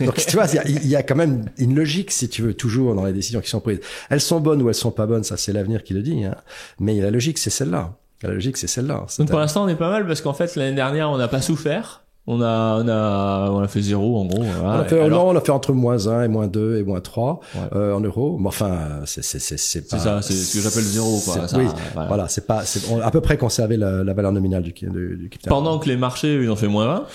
Donc 0.04 0.16
tu 0.16 0.36
vois, 0.36 0.46
il 0.64 0.86
y, 0.86 0.96
a 0.96 1.02
quand 1.02 1.16
même 1.16 1.46
une 1.58 1.74
logique, 1.74 2.10
si 2.10 2.28
tu 2.28 2.42
veux, 2.42 2.54
toujours 2.54 2.94
dans 2.94 3.04
les 3.04 3.12
décisions 3.12 3.40
qui 3.40 3.50
sont 3.50 3.60
prises. 3.60 3.80
Elles 4.10 4.20
sont 4.20 4.40
bonnes 4.40 4.62
ou 4.62 4.68
elles 4.68 4.74
sont 4.74 4.90
pas 4.90 5.06
bonnes, 5.06 5.24
ça 5.24 5.36
c'est 5.36 5.52
l'avenir 5.52 5.82
qui 5.82 5.94
le 5.94 6.02
dit. 6.02 6.24
Hein. 6.24 6.36
Mais 6.78 7.00
la 7.00 7.10
logique, 7.10 7.38
c'est 7.38 7.50
celle-là. 7.50 7.94
La 8.22 8.30
logique, 8.30 8.56
c'est 8.56 8.66
celle-là. 8.66 9.06
Donc 9.18 9.28
pour 9.28 9.38
l'instant, 9.38 9.64
on 9.64 9.68
est 9.68 9.76
pas 9.76 9.90
mal 9.90 10.06
parce 10.06 10.20
qu'en 10.20 10.34
fait, 10.34 10.56
l'année 10.56 10.74
dernière, 10.74 11.10
on 11.10 11.18
n'a 11.18 11.28
pas 11.28 11.40
souffert. 11.40 12.02
On 12.30 12.42
a, 12.42 12.78
on 12.78 12.86
a, 12.88 13.50
on 13.50 13.60
a 13.60 13.68
fait 13.68 13.80
zéro 13.80 14.18
en 14.18 14.26
gros. 14.26 14.44
On 14.62 14.68
a 14.68 14.84
fait, 14.84 15.08
non, 15.08 15.30
on 15.30 15.36
a 15.36 15.40
fait 15.40 15.50
entre 15.50 15.72
moins 15.72 16.08
1 16.08 16.24
et 16.24 16.28
moins 16.28 16.46
2 16.46 16.76
et 16.76 16.82
moins 16.82 17.00
3 17.00 17.40
euh, 17.74 17.94
en 17.94 18.00
euros. 18.00 18.36
Mais 18.38 18.48
enfin, 18.48 19.00
c'est 19.06 19.24
c'est 19.24 19.38
c'est 19.38 19.56
c'est 19.56 19.88
pas. 19.88 19.96
C'est 19.96 20.04
ça, 20.04 20.20
c'est 20.20 20.34
ce 20.34 20.58
que 20.58 20.62
j'appelle 20.62 20.82
zéro 20.82 21.22
quoi. 21.24 21.48
Ça, 21.48 21.56
oui, 21.56 21.64
voilà, 21.94 22.28
c'est 22.28 22.46
pas, 22.46 22.66
c'est 22.66 22.82
à 23.02 23.10
peu 23.10 23.22
près 23.22 23.38
conservé 23.38 23.78
la, 23.78 24.04
la 24.04 24.12
valeur 24.12 24.32
nominale 24.32 24.62
du, 24.62 24.72
du, 24.72 25.16
du 25.16 25.28
capital. 25.30 25.48
Pendant 25.48 25.78
que 25.78 25.88
les 25.88 25.96
marchés 25.96 26.34
ils 26.34 26.50
ont 26.50 26.56
fait 26.56 26.68
moins 26.68 26.86
20 26.86 27.06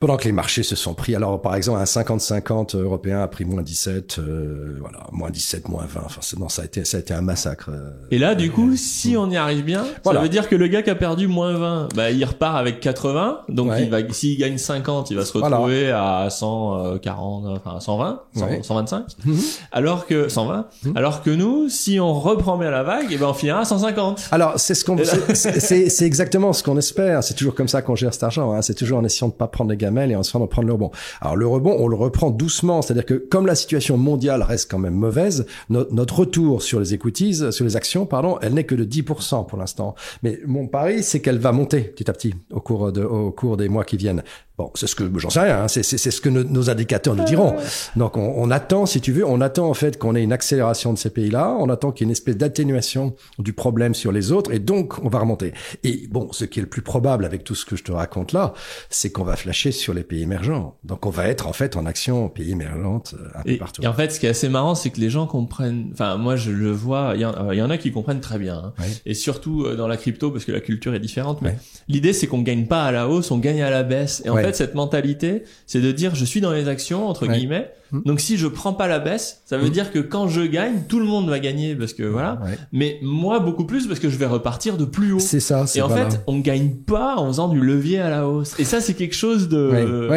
pendant 0.00 0.16
que 0.16 0.24
les 0.24 0.32
marchés 0.32 0.62
se 0.62 0.76
sont 0.76 0.94
pris. 0.94 1.14
Alors, 1.14 1.40
par 1.40 1.54
exemple, 1.54 1.80
un 1.80 1.84
50-50 1.84 2.76
européen 2.76 3.20
a 3.20 3.28
pris 3.28 3.44
moins 3.44 3.62
17, 3.62 4.18
euh, 4.18 4.76
voilà, 4.80 5.06
moins 5.12 5.30
17, 5.30 5.68
moins 5.68 5.86
20. 5.86 6.02
Enfin, 6.04 6.20
non, 6.38 6.48
ça 6.48 6.62
a 6.62 6.64
été, 6.64 6.84
ça 6.84 6.98
a 6.98 7.00
été 7.00 7.14
un 7.14 7.22
massacre. 7.22 7.70
Euh. 7.72 7.90
Et 8.10 8.18
là, 8.18 8.34
du 8.34 8.50
coup, 8.50 8.76
si 8.76 9.16
on 9.16 9.30
y 9.30 9.36
arrive 9.36 9.64
bien, 9.64 9.84
ça 10.04 10.20
veut 10.20 10.28
dire 10.28 10.48
que 10.48 10.56
le 10.56 10.66
gars 10.66 10.82
qui 10.82 10.90
a 10.90 10.94
perdu 10.94 11.26
moins 11.26 11.54
20, 11.54 11.88
bah, 11.94 12.10
il 12.10 12.24
repart 12.24 12.56
avec 12.56 12.80
80. 12.80 13.40
Donc, 13.48 13.72
il 13.78 13.90
va, 13.90 13.98
s'il 14.10 14.38
gagne 14.38 14.58
50, 14.58 15.10
il 15.10 15.16
va 15.16 15.24
se 15.24 15.32
retrouver 15.36 15.90
à 15.90 16.28
140, 16.30 17.46
enfin, 17.46 17.80
120, 17.80 18.22
125. 18.62 19.04
Mhm. 19.24 19.38
Alors 19.72 20.06
que, 20.06 20.28
120. 20.28 20.66
Mhm. 20.84 20.96
Alors 20.96 21.22
que 21.22 21.30
nous, 21.30 21.68
si 21.68 21.98
on 21.98 22.12
reprend 22.12 22.58
bien 22.58 22.70
la 22.70 22.82
vague, 22.82 23.10
et 23.10 23.14
eh 23.14 23.16
ben, 23.16 23.28
on 23.28 23.34
finira 23.34 23.60
à 23.60 23.64
150. 23.64 24.28
Alors, 24.32 24.54
c'est 24.56 24.74
ce 24.74 24.84
qu'on, 24.84 24.96
c'est 25.34 26.02
exactement 26.02 26.52
ce 26.52 26.62
qu'on 26.62 26.76
espère. 26.76 27.22
C'est 27.22 27.34
toujours 27.34 27.54
comme 27.54 27.68
ça 27.68 27.80
qu'on 27.80 27.94
gère 27.94 28.12
cet 28.12 28.22
argent. 28.22 28.52
Hein. 28.52 28.62
C'est 28.62 28.74
toujours 28.74 28.98
en 28.98 29.04
essayant 29.04 29.28
de 29.28 29.34
pas 29.34 29.46
prendre 29.46 29.70
les 29.70 29.76
et 29.84 30.16
en 30.16 30.20
essayant 30.20 30.40
de 30.40 30.46
prendre 30.46 30.66
le 30.66 30.74
rebond. 30.74 30.90
Alors 31.20 31.36
le 31.36 31.46
rebond, 31.46 31.76
on 31.78 31.88
le 31.88 31.96
reprend 31.96 32.30
doucement, 32.30 32.82
c'est-à-dire 32.82 33.06
que 33.06 33.14
comme 33.14 33.46
la 33.46 33.54
situation 33.54 33.96
mondiale 33.96 34.42
reste 34.42 34.70
quand 34.70 34.78
même 34.78 34.94
mauvaise, 34.94 35.46
notre 35.68 36.20
retour 36.20 36.62
sur 36.62 36.80
les 36.80 36.94
equities, 36.94 37.52
sur 37.52 37.64
les 37.64 37.76
actions, 37.76 38.06
pardon, 38.06 38.38
elle 38.42 38.54
n'est 38.54 38.64
que 38.64 38.74
de 38.74 38.84
10% 38.84 39.46
pour 39.46 39.58
l'instant. 39.58 39.94
Mais 40.22 40.40
mon 40.46 40.66
pari, 40.66 41.02
c'est 41.02 41.20
qu'elle 41.20 41.38
va 41.38 41.52
monter 41.52 41.80
petit 41.80 42.10
à 42.10 42.12
petit 42.12 42.34
au 42.50 42.60
cours 42.60 42.92
de, 42.92 43.02
au 43.02 43.30
cours 43.30 43.56
des 43.56 43.68
mois 43.68 43.84
qui 43.84 43.96
viennent. 43.96 44.22
Bon, 44.56 44.70
c'est 44.76 44.86
ce 44.86 44.94
que 44.94 45.10
j'en 45.16 45.30
sais 45.30 45.40
rien, 45.40 45.64
hein, 45.64 45.68
c'est 45.68 45.82
ce 45.82 46.20
que 46.20 46.28
nos, 46.28 46.70
indicateurs 46.70 47.16
nous 47.16 47.24
diront. 47.24 47.56
Donc 47.96 48.16
on, 48.16 48.34
on, 48.36 48.52
attend, 48.52 48.86
si 48.86 49.00
tu 49.00 49.10
veux, 49.10 49.26
on 49.26 49.40
attend 49.40 49.68
en 49.68 49.74
fait 49.74 49.98
qu'on 49.98 50.14
ait 50.14 50.22
une 50.22 50.32
accélération 50.32 50.92
de 50.92 50.98
ces 50.98 51.10
pays-là, 51.10 51.56
on 51.58 51.68
attend 51.70 51.90
qu'il 51.90 52.04
y 52.04 52.06
ait 52.06 52.10
une 52.10 52.12
espèce 52.12 52.36
d'atténuation 52.36 53.16
du 53.40 53.52
problème 53.52 53.94
sur 53.94 54.12
les 54.12 54.30
autres, 54.30 54.52
et 54.52 54.60
donc 54.60 55.04
on 55.04 55.08
va 55.08 55.18
remonter. 55.18 55.54
Et 55.82 56.06
bon, 56.08 56.28
ce 56.30 56.44
qui 56.44 56.60
est 56.60 56.62
le 56.62 56.68
plus 56.68 56.82
probable 56.82 57.24
avec 57.24 57.42
tout 57.42 57.56
ce 57.56 57.66
que 57.66 57.74
je 57.74 57.82
te 57.82 57.90
raconte 57.90 58.32
là, 58.32 58.54
c'est 58.90 59.10
qu'on 59.10 59.24
va 59.24 59.34
flasher 59.34 59.72
sur 59.72 59.92
les 59.92 60.04
pays 60.04 60.22
émergents. 60.22 60.76
Donc 60.84 61.04
on 61.04 61.10
va 61.10 61.26
être 61.26 61.48
en 61.48 61.52
fait 61.52 61.76
en 61.76 61.84
action 61.84 62.28
pays 62.28 62.52
émergentes 62.52 63.16
euh, 63.18 63.28
un 63.34 63.42
peu 63.42 63.56
partout. 63.56 63.82
Et 63.82 63.88
en 63.88 63.92
fait, 63.92 64.12
ce 64.12 64.20
qui 64.20 64.26
est 64.26 64.30
assez 64.30 64.48
marrant, 64.48 64.76
c'est 64.76 64.90
que 64.90 65.00
les 65.00 65.10
gens 65.10 65.26
comprennent. 65.26 65.90
Enfin, 65.92 66.16
moi 66.16 66.36
je 66.36 66.52
le 66.52 66.70
vois, 66.70 67.14
il 67.16 67.22
y, 67.22 67.24
en, 67.24 67.50
y 67.50 67.60
en 67.60 67.70
a 67.70 67.76
qui 67.76 67.90
comprennent 67.90 68.20
très 68.20 68.38
bien, 68.38 68.72
hein. 68.78 68.84
et 69.04 69.14
surtout 69.14 69.64
euh, 69.64 69.74
dans 69.74 69.88
la 69.88 69.96
crypto 69.96 70.30
parce 70.30 70.44
que 70.44 70.52
la 70.52 70.60
culture 70.60 70.94
est 70.94 71.00
différente. 71.00 71.42
Mais 71.42 71.56
l'idée, 71.88 72.12
c'est 72.12 72.28
qu'on 72.28 72.42
gagne 72.42 72.66
pas 72.66 72.84
à 72.84 72.92
la 72.92 73.08
hausse, 73.08 73.32
on 73.32 73.38
gagne 73.38 73.60
à 73.60 73.70
la 73.70 73.82
baisse. 73.82 74.22
Et 74.24 74.30
en 74.30 74.43
fait, 74.46 74.56
cette 74.56 74.74
mentalité, 74.74 75.44
c'est 75.66 75.80
de 75.80 75.92
dire 75.92 76.14
je 76.14 76.24
suis 76.24 76.40
dans 76.40 76.52
les 76.52 76.68
actions 76.68 77.08
entre 77.08 77.26
guillemets. 77.26 77.70
Hmm. 77.92 78.00
Donc 78.04 78.20
si 78.20 78.36
je 78.36 78.46
prends 78.46 78.72
pas 78.72 78.88
la 78.88 78.98
baisse, 78.98 79.42
ça 79.44 79.58
veut 79.58 79.68
hmm. 79.68 79.72
dire 79.72 79.92
que 79.92 79.98
quand 79.98 80.28
je 80.28 80.42
gagne, 80.42 80.82
tout 80.88 80.98
le 80.98 81.06
monde 81.06 81.28
va 81.28 81.38
gagner 81.38 81.74
parce 81.74 81.92
que 81.92 82.02
voilà. 82.02 82.40
Mais 82.72 82.98
moi 83.02 83.40
beaucoup 83.40 83.64
plus 83.64 83.86
parce 83.86 84.00
que 84.00 84.08
je 84.08 84.16
vais 84.16 84.26
repartir 84.26 84.76
de 84.76 84.84
plus 84.84 85.12
haut. 85.12 85.18
C'est 85.20 85.40
ça. 85.40 85.64
Et 85.74 85.82
en 85.82 85.88
fait, 85.88 86.20
on 86.26 86.38
gagne 86.38 86.70
pas 86.70 87.16
en 87.16 87.28
faisant 87.28 87.48
du 87.48 87.60
levier 87.60 88.00
à 88.00 88.10
la 88.10 88.28
hausse. 88.28 88.58
Et 88.58 88.64
ça, 88.64 88.80
c'est 88.80 88.94
quelque 88.94 89.14
chose 89.14 89.48
de. 89.48 90.08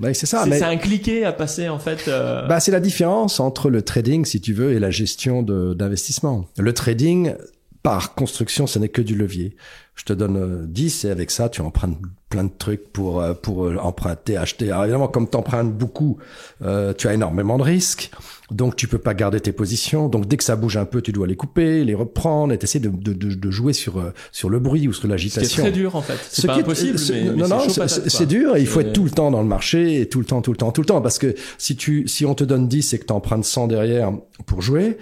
Oui. 0.00 0.14
c'est 0.14 0.26
ça. 0.26 0.44
C'est 0.50 0.62
un 0.62 0.76
cliquet 0.76 1.24
à 1.24 1.32
passer 1.32 1.68
en 1.68 1.78
fait. 1.78 2.08
Euh... 2.08 2.46
Bah, 2.46 2.60
c'est 2.60 2.72
la 2.72 2.80
différence 2.80 3.40
entre 3.40 3.70
le 3.70 3.82
trading, 3.82 4.24
si 4.24 4.40
tu 4.40 4.52
veux, 4.52 4.72
et 4.72 4.78
la 4.78 4.90
gestion 4.90 5.42
d'investissement. 5.42 6.46
Le 6.56 6.72
trading, 6.72 7.34
par 7.82 8.14
construction, 8.14 8.66
ce 8.66 8.78
n'est 8.78 8.88
que 8.88 9.02
du 9.02 9.14
levier. 9.14 9.56
Je 9.98 10.04
te 10.04 10.12
donne 10.12 10.66
10 10.68 11.04
euh, 11.04 11.08
et 11.08 11.10
avec 11.10 11.30
ça, 11.32 11.48
tu 11.48 11.60
empruntes 11.60 11.98
plein 12.28 12.44
de 12.44 12.50
trucs 12.56 12.92
pour 12.92 13.20
euh, 13.20 13.34
pour 13.34 13.66
euh, 13.66 13.76
emprunter, 13.78 14.36
acheter. 14.36 14.70
Alors 14.70 14.84
évidemment, 14.84 15.08
comme 15.08 15.28
tu 15.28 15.36
empruntes 15.36 15.72
beaucoup, 15.72 16.18
tu 16.60 17.08
as 17.08 17.12
énormément 17.12 17.58
de 17.58 17.64
risques. 17.64 18.10
Donc 18.52 18.76
tu 18.76 18.86
peux 18.86 18.98
pas 18.98 19.12
garder 19.12 19.40
tes 19.40 19.50
positions. 19.50 20.08
Donc 20.08 20.26
dès 20.26 20.36
que 20.36 20.44
ça 20.44 20.54
bouge 20.54 20.76
un 20.76 20.84
peu, 20.84 21.02
tu 21.02 21.10
dois 21.10 21.26
les 21.26 21.34
couper, 21.34 21.84
les 21.84 21.94
reprendre 21.94 22.52
et 22.52 22.58
essayer 22.62 22.80
de, 22.80 22.90
de, 22.90 23.12
de, 23.12 23.50
jouer 23.50 23.72
sur 23.72 24.00
sur 24.30 24.48
le 24.48 24.60
bruit 24.60 24.86
ou 24.86 24.92
sur 24.92 25.08
l'agitation. 25.08 25.56
C'est 25.56 25.62
très 25.62 25.72
dur 25.72 25.96
en 25.96 26.02
fait. 26.02 26.18
C'est 26.30 26.46
pas 26.46 26.54
impossible. 26.54 26.96
mais, 27.10 27.24
non 27.24 27.48
non, 27.48 27.60
c'est 27.68 28.26
dur. 28.26 28.56
il 28.56 28.66
faut 28.68 28.80
être 28.80 28.92
tout 28.92 29.04
le 29.04 29.10
temps 29.10 29.32
dans 29.32 29.42
le 29.42 29.48
marché 29.48 30.00
et 30.00 30.08
tout 30.08 30.20
le 30.20 30.24
temps, 30.26 30.42
tout 30.42 30.52
le 30.52 30.56
temps, 30.56 30.70
tout 30.70 30.80
le 30.80 30.86
temps. 30.86 31.02
Parce 31.02 31.18
que 31.18 31.34
si 31.58 31.74
tu 31.74 32.06
si 32.06 32.24
on 32.24 32.36
te 32.36 32.44
donne 32.44 32.68
10 32.68 32.94
et 32.94 32.98
que 33.00 33.06
tu 33.06 33.12
empruntes 33.12 33.44
100 33.44 33.66
derrière 33.66 34.12
pour 34.46 34.62
jouer, 34.62 34.96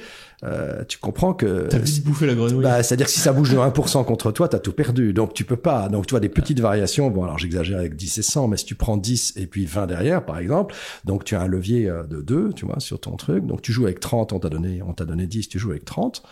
euh, 0.47 0.85
tu 0.87 0.99
comprends 0.99 1.35
que 1.35 1.67
t'as 1.69 1.79
vite 1.79 2.05
bouffé 2.05 2.27
la 2.27 2.35
grenouille. 2.35 2.63
Bah, 2.63 2.83
c'est-à-dire 2.83 3.07
que 3.07 3.13
si 3.13 3.21
ça 3.21 3.33
bouge 3.33 3.51
de 3.51 3.57
1% 3.57 4.05
contre 4.05 4.33
toi, 4.33 4.49
t'as 4.49 4.59
tout 4.59 4.73
perdu. 4.73 5.13
Donc 5.13 5.35
tu 5.35 5.45
peux 5.45 5.57
pas. 5.57 5.89
Donc 5.89 6.07
tu 6.07 6.13
vois 6.13 6.21
des 6.21 6.29
petites 6.29 6.61
variations. 6.61 7.11
Bon, 7.11 7.25
alors 7.25 7.39
j'exagère 7.39 7.79
avec 7.79 7.97
10 7.97 8.19
et 8.19 8.23
100, 8.23 8.49
mais 8.49 8.57
si 8.57 8.65
tu 8.65 8.75
prends 8.75 8.97
10 8.97 9.35
et 9.37 9.47
puis 9.47 9.67
20 9.67 9.87
derrière, 9.87 10.25
par 10.25 10.39
exemple, 10.39 10.75
donc 11.05 11.25
tu 11.25 11.35
as 11.35 11.41
un 11.41 11.49
levier 11.49 11.89
euh, 11.89 12.05
de 12.05 12.21
2, 12.21 12.53
tu 12.55 12.67
vois, 12.67 12.81
sur 12.81 13.01
ton 13.01 13.17
truc. 13.17 13.47
Donc 13.47 13.63
tu 13.63 13.73
joues 13.73 13.85
avec 13.85 14.01
30, 14.01 14.33
on 14.33 14.39
t'a 14.39 14.49
donné, 14.49 14.83
on 14.83 14.93
t'a 14.93 15.05
donné 15.05 15.27
10, 15.27 15.49
tu 15.49 15.59
joues 15.59 15.71
avec 15.71 15.85
30. 15.85 16.23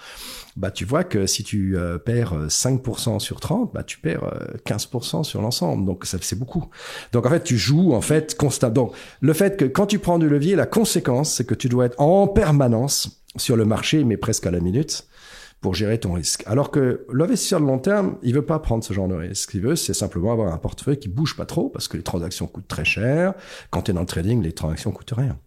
Bah 0.56 0.70
tu 0.70 0.84
vois 0.84 1.02
que 1.02 1.26
si 1.26 1.42
tu 1.42 1.76
euh, 1.76 1.98
perds 1.98 2.46
5% 2.46 3.18
sur 3.18 3.40
30, 3.40 3.72
bah 3.74 3.82
tu 3.82 3.98
perds 3.98 4.32
15% 4.64 5.24
sur 5.24 5.42
l'ensemble. 5.42 5.84
Donc 5.84 6.04
ça 6.04 6.18
c'est 6.20 6.38
beaucoup. 6.38 6.66
Donc 7.12 7.26
en 7.26 7.30
fait 7.30 7.42
tu 7.42 7.58
joues 7.58 7.92
en 7.92 8.00
fait 8.00 8.36
constamment. 8.36 8.74
Donc 8.74 8.92
le 9.20 9.32
fait 9.32 9.56
que 9.56 9.64
quand 9.64 9.86
tu 9.86 9.98
prends 9.98 10.18
du 10.18 10.28
levier, 10.28 10.54
la 10.54 10.66
conséquence 10.66 11.34
c'est 11.34 11.44
que 11.44 11.54
tu 11.54 11.68
dois 11.68 11.86
être 11.86 12.00
en 12.00 12.28
permanence 12.28 13.23
sur 13.36 13.56
le 13.56 13.64
marché, 13.64 14.04
mais 14.04 14.16
presque 14.16 14.46
à 14.46 14.50
la 14.50 14.60
minute, 14.60 15.06
pour 15.60 15.74
gérer 15.74 15.98
ton 15.98 16.12
risque. 16.12 16.42
Alors 16.46 16.70
que 16.70 17.06
l'investisseur 17.12 17.60
de 17.60 17.66
long 17.66 17.78
terme, 17.78 18.18
il 18.22 18.34
veut 18.34 18.44
pas 18.44 18.58
prendre 18.58 18.84
ce 18.84 18.92
genre 18.92 19.08
de 19.08 19.14
risque. 19.14 19.42
Ce 19.42 19.46
qu'il 19.46 19.62
veut, 19.62 19.76
c'est 19.76 19.94
simplement 19.94 20.32
avoir 20.32 20.52
un 20.52 20.58
portefeuille 20.58 20.98
qui 20.98 21.08
bouge 21.08 21.36
pas 21.36 21.46
trop, 21.46 21.70
parce 21.70 21.88
que 21.88 21.96
les 21.96 22.02
transactions 22.02 22.46
coûtent 22.46 22.68
très 22.68 22.84
cher. 22.84 23.34
Quand 23.70 23.82
tu 23.82 23.90
es 23.90 23.94
dans 23.94 24.00
le 24.00 24.06
trading, 24.06 24.42
les 24.42 24.52
transactions 24.52 24.92
coûtent 24.92 25.14
rien. 25.16 25.38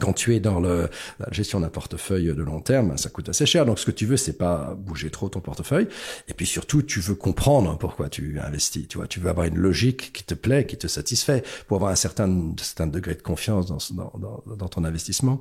Quand 0.00 0.12
tu 0.12 0.34
es 0.34 0.40
dans 0.40 0.60
le, 0.60 0.90
la 1.18 1.28
gestion 1.30 1.60
d'un 1.60 1.68
portefeuille 1.68 2.26
de 2.26 2.42
long 2.42 2.60
terme, 2.60 2.98
ça 2.98 3.08
coûte 3.08 3.28
assez 3.28 3.46
cher. 3.46 3.64
Donc, 3.64 3.78
ce 3.78 3.86
que 3.86 3.90
tu 3.90 4.04
veux, 4.04 4.16
c'est 4.16 4.36
pas 4.36 4.74
bouger 4.76 5.10
trop 5.10 5.28
ton 5.28 5.40
portefeuille. 5.40 5.88
Et 6.28 6.34
puis 6.34 6.46
surtout, 6.46 6.82
tu 6.82 7.00
veux 7.00 7.14
comprendre 7.14 7.78
pourquoi 7.78 8.08
tu 8.08 8.38
investis. 8.38 8.86
Tu 8.86 8.98
vois, 8.98 9.06
tu 9.06 9.18
veux 9.18 9.30
avoir 9.30 9.46
une 9.46 9.56
logique 9.56 10.12
qui 10.12 10.24
te 10.24 10.34
plaît, 10.34 10.66
qui 10.66 10.76
te 10.76 10.86
satisfait, 10.86 11.42
pour 11.66 11.78
avoir 11.78 11.90
un 11.90 11.96
certain, 11.96 12.52
certain 12.60 12.86
degré 12.86 13.14
de 13.14 13.22
confiance 13.22 13.66
dans, 13.66 13.78
dans, 14.18 14.42
dans, 14.56 14.68
ton 14.68 14.84
investissement. 14.84 15.40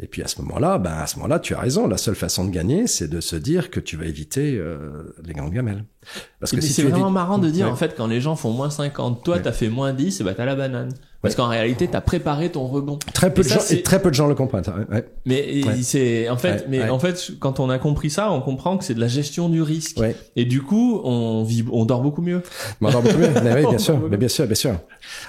Et 0.00 0.06
puis 0.06 0.22
à 0.22 0.28
ce 0.28 0.40
moment-là, 0.42 0.78
ben 0.78 0.92
à 0.92 1.06
ce 1.06 1.16
moment-là, 1.16 1.38
tu 1.38 1.54
as 1.54 1.60
raison. 1.60 1.86
La 1.86 1.98
seule 1.98 2.16
façon 2.16 2.44
de 2.44 2.50
gagner, 2.50 2.86
c'est 2.86 3.08
de 3.08 3.20
se 3.20 3.36
dire 3.36 3.70
que 3.70 3.80
tu 3.80 3.96
vas 3.96 4.06
éviter 4.06 4.56
euh, 4.56 5.14
les 5.24 5.34
grandes 5.34 5.52
gamelles. 5.52 5.84
Parce 6.40 6.52
que 6.52 6.60
si 6.60 6.72
c'est 6.72 6.82
vraiment 6.82 7.10
marrant 7.10 7.38
de 7.38 7.50
dire 7.50 7.68
en 7.68 7.76
fait 7.76 7.94
quand 7.96 8.06
les 8.06 8.20
gens 8.20 8.36
font 8.36 8.52
moins 8.52 8.70
50, 8.70 9.24
toi 9.24 9.36
tu 9.36 9.42
t'as 9.42 9.52
fait 9.52 9.68
moins 9.68 9.92
10, 9.92 10.20
et 10.20 10.24
bah 10.24 10.34
t'as 10.34 10.44
la 10.44 10.54
banane. 10.56 10.94
Parce 11.20 11.34
qu'en 11.34 11.48
réalité, 11.48 11.88
t'as 11.88 12.00
préparé 12.00 12.50
ton 12.50 12.64
rebond. 12.68 12.98
Très 13.12 13.34
peu 13.34 13.42
de 13.42 13.48
gens, 13.48 13.58
et 13.70 13.82
très 13.82 14.00
peu 14.00 14.10
de 14.10 14.14
gens 14.14 14.28
le 14.28 14.36
comprennent. 14.36 14.62
Ouais. 14.88 15.04
Mais 15.26 15.62
c'est 15.82 16.28
en 16.28 16.36
fait, 16.36 16.66
mais 16.68 16.88
en 16.88 17.00
fait, 17.00 17.32
quand 17.40 17.58
on 17.58 17.70
a 17.70 17.78
compris 17.78 18.08
ça, 18.08 18.30
on 18.30 18.40
comprend 18.40 18.78
que 18.78 18.84
c'est 18.84 18.94
de 18.94 19.00
la 19.00 19.08
gestion 19.08 19.48
du 19.48 19.60
risque. 19.60 19.98
Et 20.36 20.44
du 20.44 20.62
coup, 20.62 21.00
on 21.02 21.42
vit, 21.42 21.64
on 21.72 21.84
dort 21.84 22.02
beaucoup 22.02 22.22
mieux. 22.22 22.42
On 22.80 22.90
dort 22.90 23.02
beaucoup 23.02 23.18
mieux. 23.18 23.30
mais 23.42 23.54
oui, 23.54 23.66
bien 23.68 23.78
sûr, 23.78 23.98
mais 24.08 24.16
bien 24.16 24.28
sûr, 24.28 24.46
bien 24.46 24.54
sûr. 24.54 24.78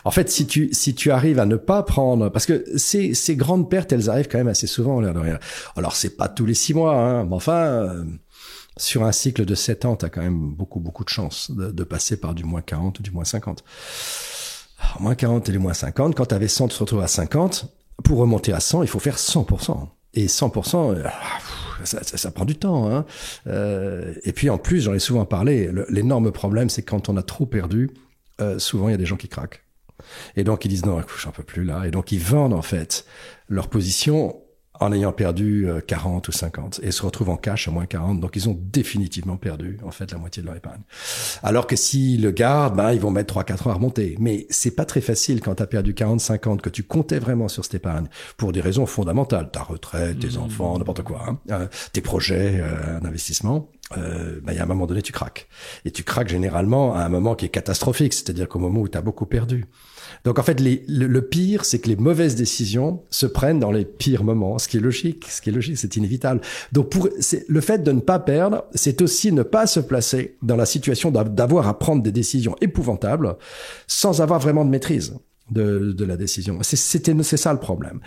En 0.05 0.11
fait, 0.11 0.29
si 0.29 0.45
tu 0.45 0.69
si 0.73 0.93
tu 0.93 1.09
arrives 1.09 1.39
à 1.39 1.47
ne 1.47 1.55
pas 1.55 1.81
prendre, 1.81 2.29
parce 2.29 2.45
que 2.45 2.63
ces 2.77 3.15
ces 3.15 3.35
grandes 3.35 3.67
pertes, 3.67 3.91
elles 3.91 4.11
arrivent 4.11 4.27
quand 4.27 4.37
même 4.37 4.47
assez 4.47 4.67
souvent, 4.67 5.01
l'air 5.01 5.13
de 5.13 5.19
rien. 5.19 5.39
Alors 5.75 5.95
c'est 5.95 6.15
pas 6.15 6.27
tous 6.27 6.45
les 6.45 6.53
six 6.53 6.73
mois, 6.73 6.95
hein, 6.95 7.25
mais 7.25 7.35
enfin. 7.35 7.53
Euh, 7.53 8.03
sur 8.77 9.03
un 9.03 9.11
cycle 9.11 9.43
de 9.43 9.55
7 9.55 9.83
ans, 9.83 9.97
tu 9.97 10.05
as 10.05 10.09
quand 10.09 10.21
même 10.21 10.53
beaucoup, 10.53 10.79
beaucoup 10.79 11.03
de 11.03 11.09
chance 11.09 11.51
de, 11.51 11.69
de 11.69 11.83
passer 11.83 12.15
par 12.15 12.33
du 12.33 12.45
moins 12.45 12.61
40 12.61 12.97
ou 12.99 13.03
du 13.03 13.11
moins 13.11 13.25
50 13.25 13.61
moins 14.99 15.15
40 15.15 15.49
et 15.49 15.51
les 15.51 15.57
moins 15.57 15.73
50. 15.73 16.15
Quand 16.15 16.27
tu 16.27 16.35
avais 16.35 16.47
100, 16.47 16.69
tu 16.69 16.75
te 16.75 16.79
retrouves 16.79 17.01
à 17.01 17.07
50. 17.07 17.73
Pour 18.03 18.19
remonter 18.19 18.53
à 18.53 18.59
100, 18.59 18.83
il 18.83 18.87
faut 18.87 18.99
faire 18.99 19.17
100%. 19.17 19.87
Et 20.15 20.25
100%, 20.25 20.95
euh, 20.95 21.03
ça, 21.83 22.03
ça, 22.03 22.17
ça, 22.17 22.31
prend 22.31 22.45
du 22.45 22.55
temps. 22.55 22.91
Hein. 22.91 23.05
Euh, 23.47 24.13
et 24.23 24.33
puis 24.33 24.49
en 24.49 24.57
plus, 24.57 24.81
j'en 24.81 24.93
ai 24.93 24.99
souvent 24.99 25.25
parlé, 25.25 25.69
l'énorme 25.89 26.31
problème, 26.31 26.69
c'est 26.69 26.81
quand 26.81 27.09
on 27.09 27.17
a 27.17 27.23
trop 27.23 27.45
perdu, 27.45 27.91
euh, 28.41 28.57
souvent 28.57 28.87
il 28.87 28.91
y 28.91 28.95
a 28.95 28.97
des 28.97 29.05
gens 29.05 29.17
qui 29.17 29.27
craquent. 29.27 29.63
Et 30.35 30.43
donc 30.43 30.65
ils 30.65 30.69
disent 30.69 30.85
non, 30.85 31.03
j'en 31.21 31.31
peux 31.31 31.43
plus 31.43 31.63
là. 31.63 31.85
Et 31.85 31.91
donc 31.91 32.11
ils 32.11 32.19
vendent 32.19 32.53
en 32.53 32.61
fait 32.61 33.05
leur 33.47 33.67
position 33.67 34.41
en 34.79 34.91
ayant 34.91 35.11
perdu 35.11 35.67
40 35.87 36.27
euh, 36.27 36.29
ou 36.29 36.31
50 36.31 36.79
et 36.83 36.91
se 36.91 37.03
retrouvent 37.03 37.29
en 37.29 37.37
cash 37.37 37.67
à 37.67 37.71
moins 37.71 37.85
40. 37.85 38.19
Donc, 38.19 38.35
ils 38.35 38.47
ont 38.47 38.57
définitivement 38.59 39.37
perdu, 39.37 39.77
en 39.83 39.91
fait, 39.91 40.11
la 40.11 40.17
moitié 40.17 40.41
de 40.41 40.47
leur 40.47 40.55
épargne. 40.55 40.81
Alors 41.43 41.67
que 41.67 41.75
s'ils 41.75 42.21
le 42.21 42.31
gardent, 42.31 42.75
ben, 42.75 42.93
ils 42.93 42.99
vont 42.99 43.11
mettre 43.11 43.33
3-4 43.33 43.67
ans 43.67 43.71
à 43.71 43.73
remonter. 43.75 44.15
Mais 44.19 44.47
c'est 44.49 44.75
pas 44.75 44.85
très 44.85 45.01
facile 45.01 45.41
quand 45.41 45.55
tu 45.55 45.63
as 45.63 45.67
perdu 45.67 45.93
40, 45.93 46.21
50, 46.21 46.61
que 46.61 46.69
tu 46.69 46.83
comptais 46.83 47.19
vraiment 47.19 47.47
sur 47.47 47.63
cette 47.63 47.75
épargne 47.75 48.07
pour 48.37 48.51
des 48.51 48.61
raisons 48.61 48.85
fondamentales. 48.85 49.49
Ta 49.51 49.63
retraite, 49.63 50.19
tes 50.19 50.37
mmh. 50.37 50.41
enfants, 50.41 50.77
n'importe 50.77 51.03
quoi, 51.03 51.23
hein, 51.27 51.37
euh, 51.51 51.67
tes 51.93 52.01
projets 52.01 52.61
euh, 52.61 52.99
d'investissement. 52.99 53.69
Euh, 53.97 54.39
ben, 54.43 54.53
il 54.53 54.57
y 54.57 54.59
a 54.59 54.63
un 54.63 54.67
moment 54.67 54.85
donné, 54.85 55.01
tu 55.01 55.11
craques. 55.11 55.47
Et 55.85 55.91
tu 55.91 56.03
craques 56.03 56.29
généralement 56.29 56.95
à 56.95 57.01
un 57.01 57.09
moment 57.09 57.35
qui 57.35 57.45
est 57.45 57.49
catastrophique, 57.49 58.13
c'est-à-dire 58.13 58.47
qu'au 58.47 58.59
moment 58.59 58.81
où 58.81 58.87
tu 58.87 58.97
as 58.97 59.01
beaucoup 59.01 59.25
perdu. 59.25 59.65
Donc 60.23 60.39
en 60.39 60.43
fait, 60.43 60.59
le, 60.59 61.19
pire, 61.21 61.65
c'est 61.65 61.79
que 61.79 61.89
les 61.89 61.95
mauvaises 61.95 62.35
décisions 62.35 63.01
se 63.09 63.25
prennent 63.25 63.59
dans 63.59 63.71
les 63.71 63.85
pires 63.85 64.23
moments, 64.23 64.57
ce 64.59 64.67
qui 64.67 64.77
est 64.77 64.81
logique, 64.81 65.25
ce 65.29 65.41
qui 65.41 65.49
est 65.49 65.53
logique, 65.53 65.77
c'est 65.77 65.95
inévitable. 65.95 66.41
Donc 66.71 66.89
pour 66.89 67.09
le 67.47 67.61
fait 67.61 67.83
de 67.83 67.91
ne 67.91 67.99
pas 67.99 68.19
perdre, 68.19 68.65
c'est 68.73 69.01
aussi 69.01 69.31
ne 69.31 69.43
pas 69.43 69.67
se 69.67 69.79
placer 69.79 70.37
dans 70.41 70.55
la 70.55 70.65
situation 70.65 71.11
d'avoir 71.11 71.67
à 71.67 71.77
prendre 71.77 72.03
des 72.03 72.11
décisions 72.11 72.55
épouvantables 72.61 73.35
sans 73.87 74.21
avoir 74.21 74.39
vraiment 74.39 74.65
de 74.65 74.69
maîtrise 74.69 75.13
de, 75.51 75.93
de 75.93 76.05
la 76.05 76.17
décision. 76.17 76.59
C'est 76.61 77.37
ça 77.37 77.53
le 77.53 77.59
problème. 77.59 77.99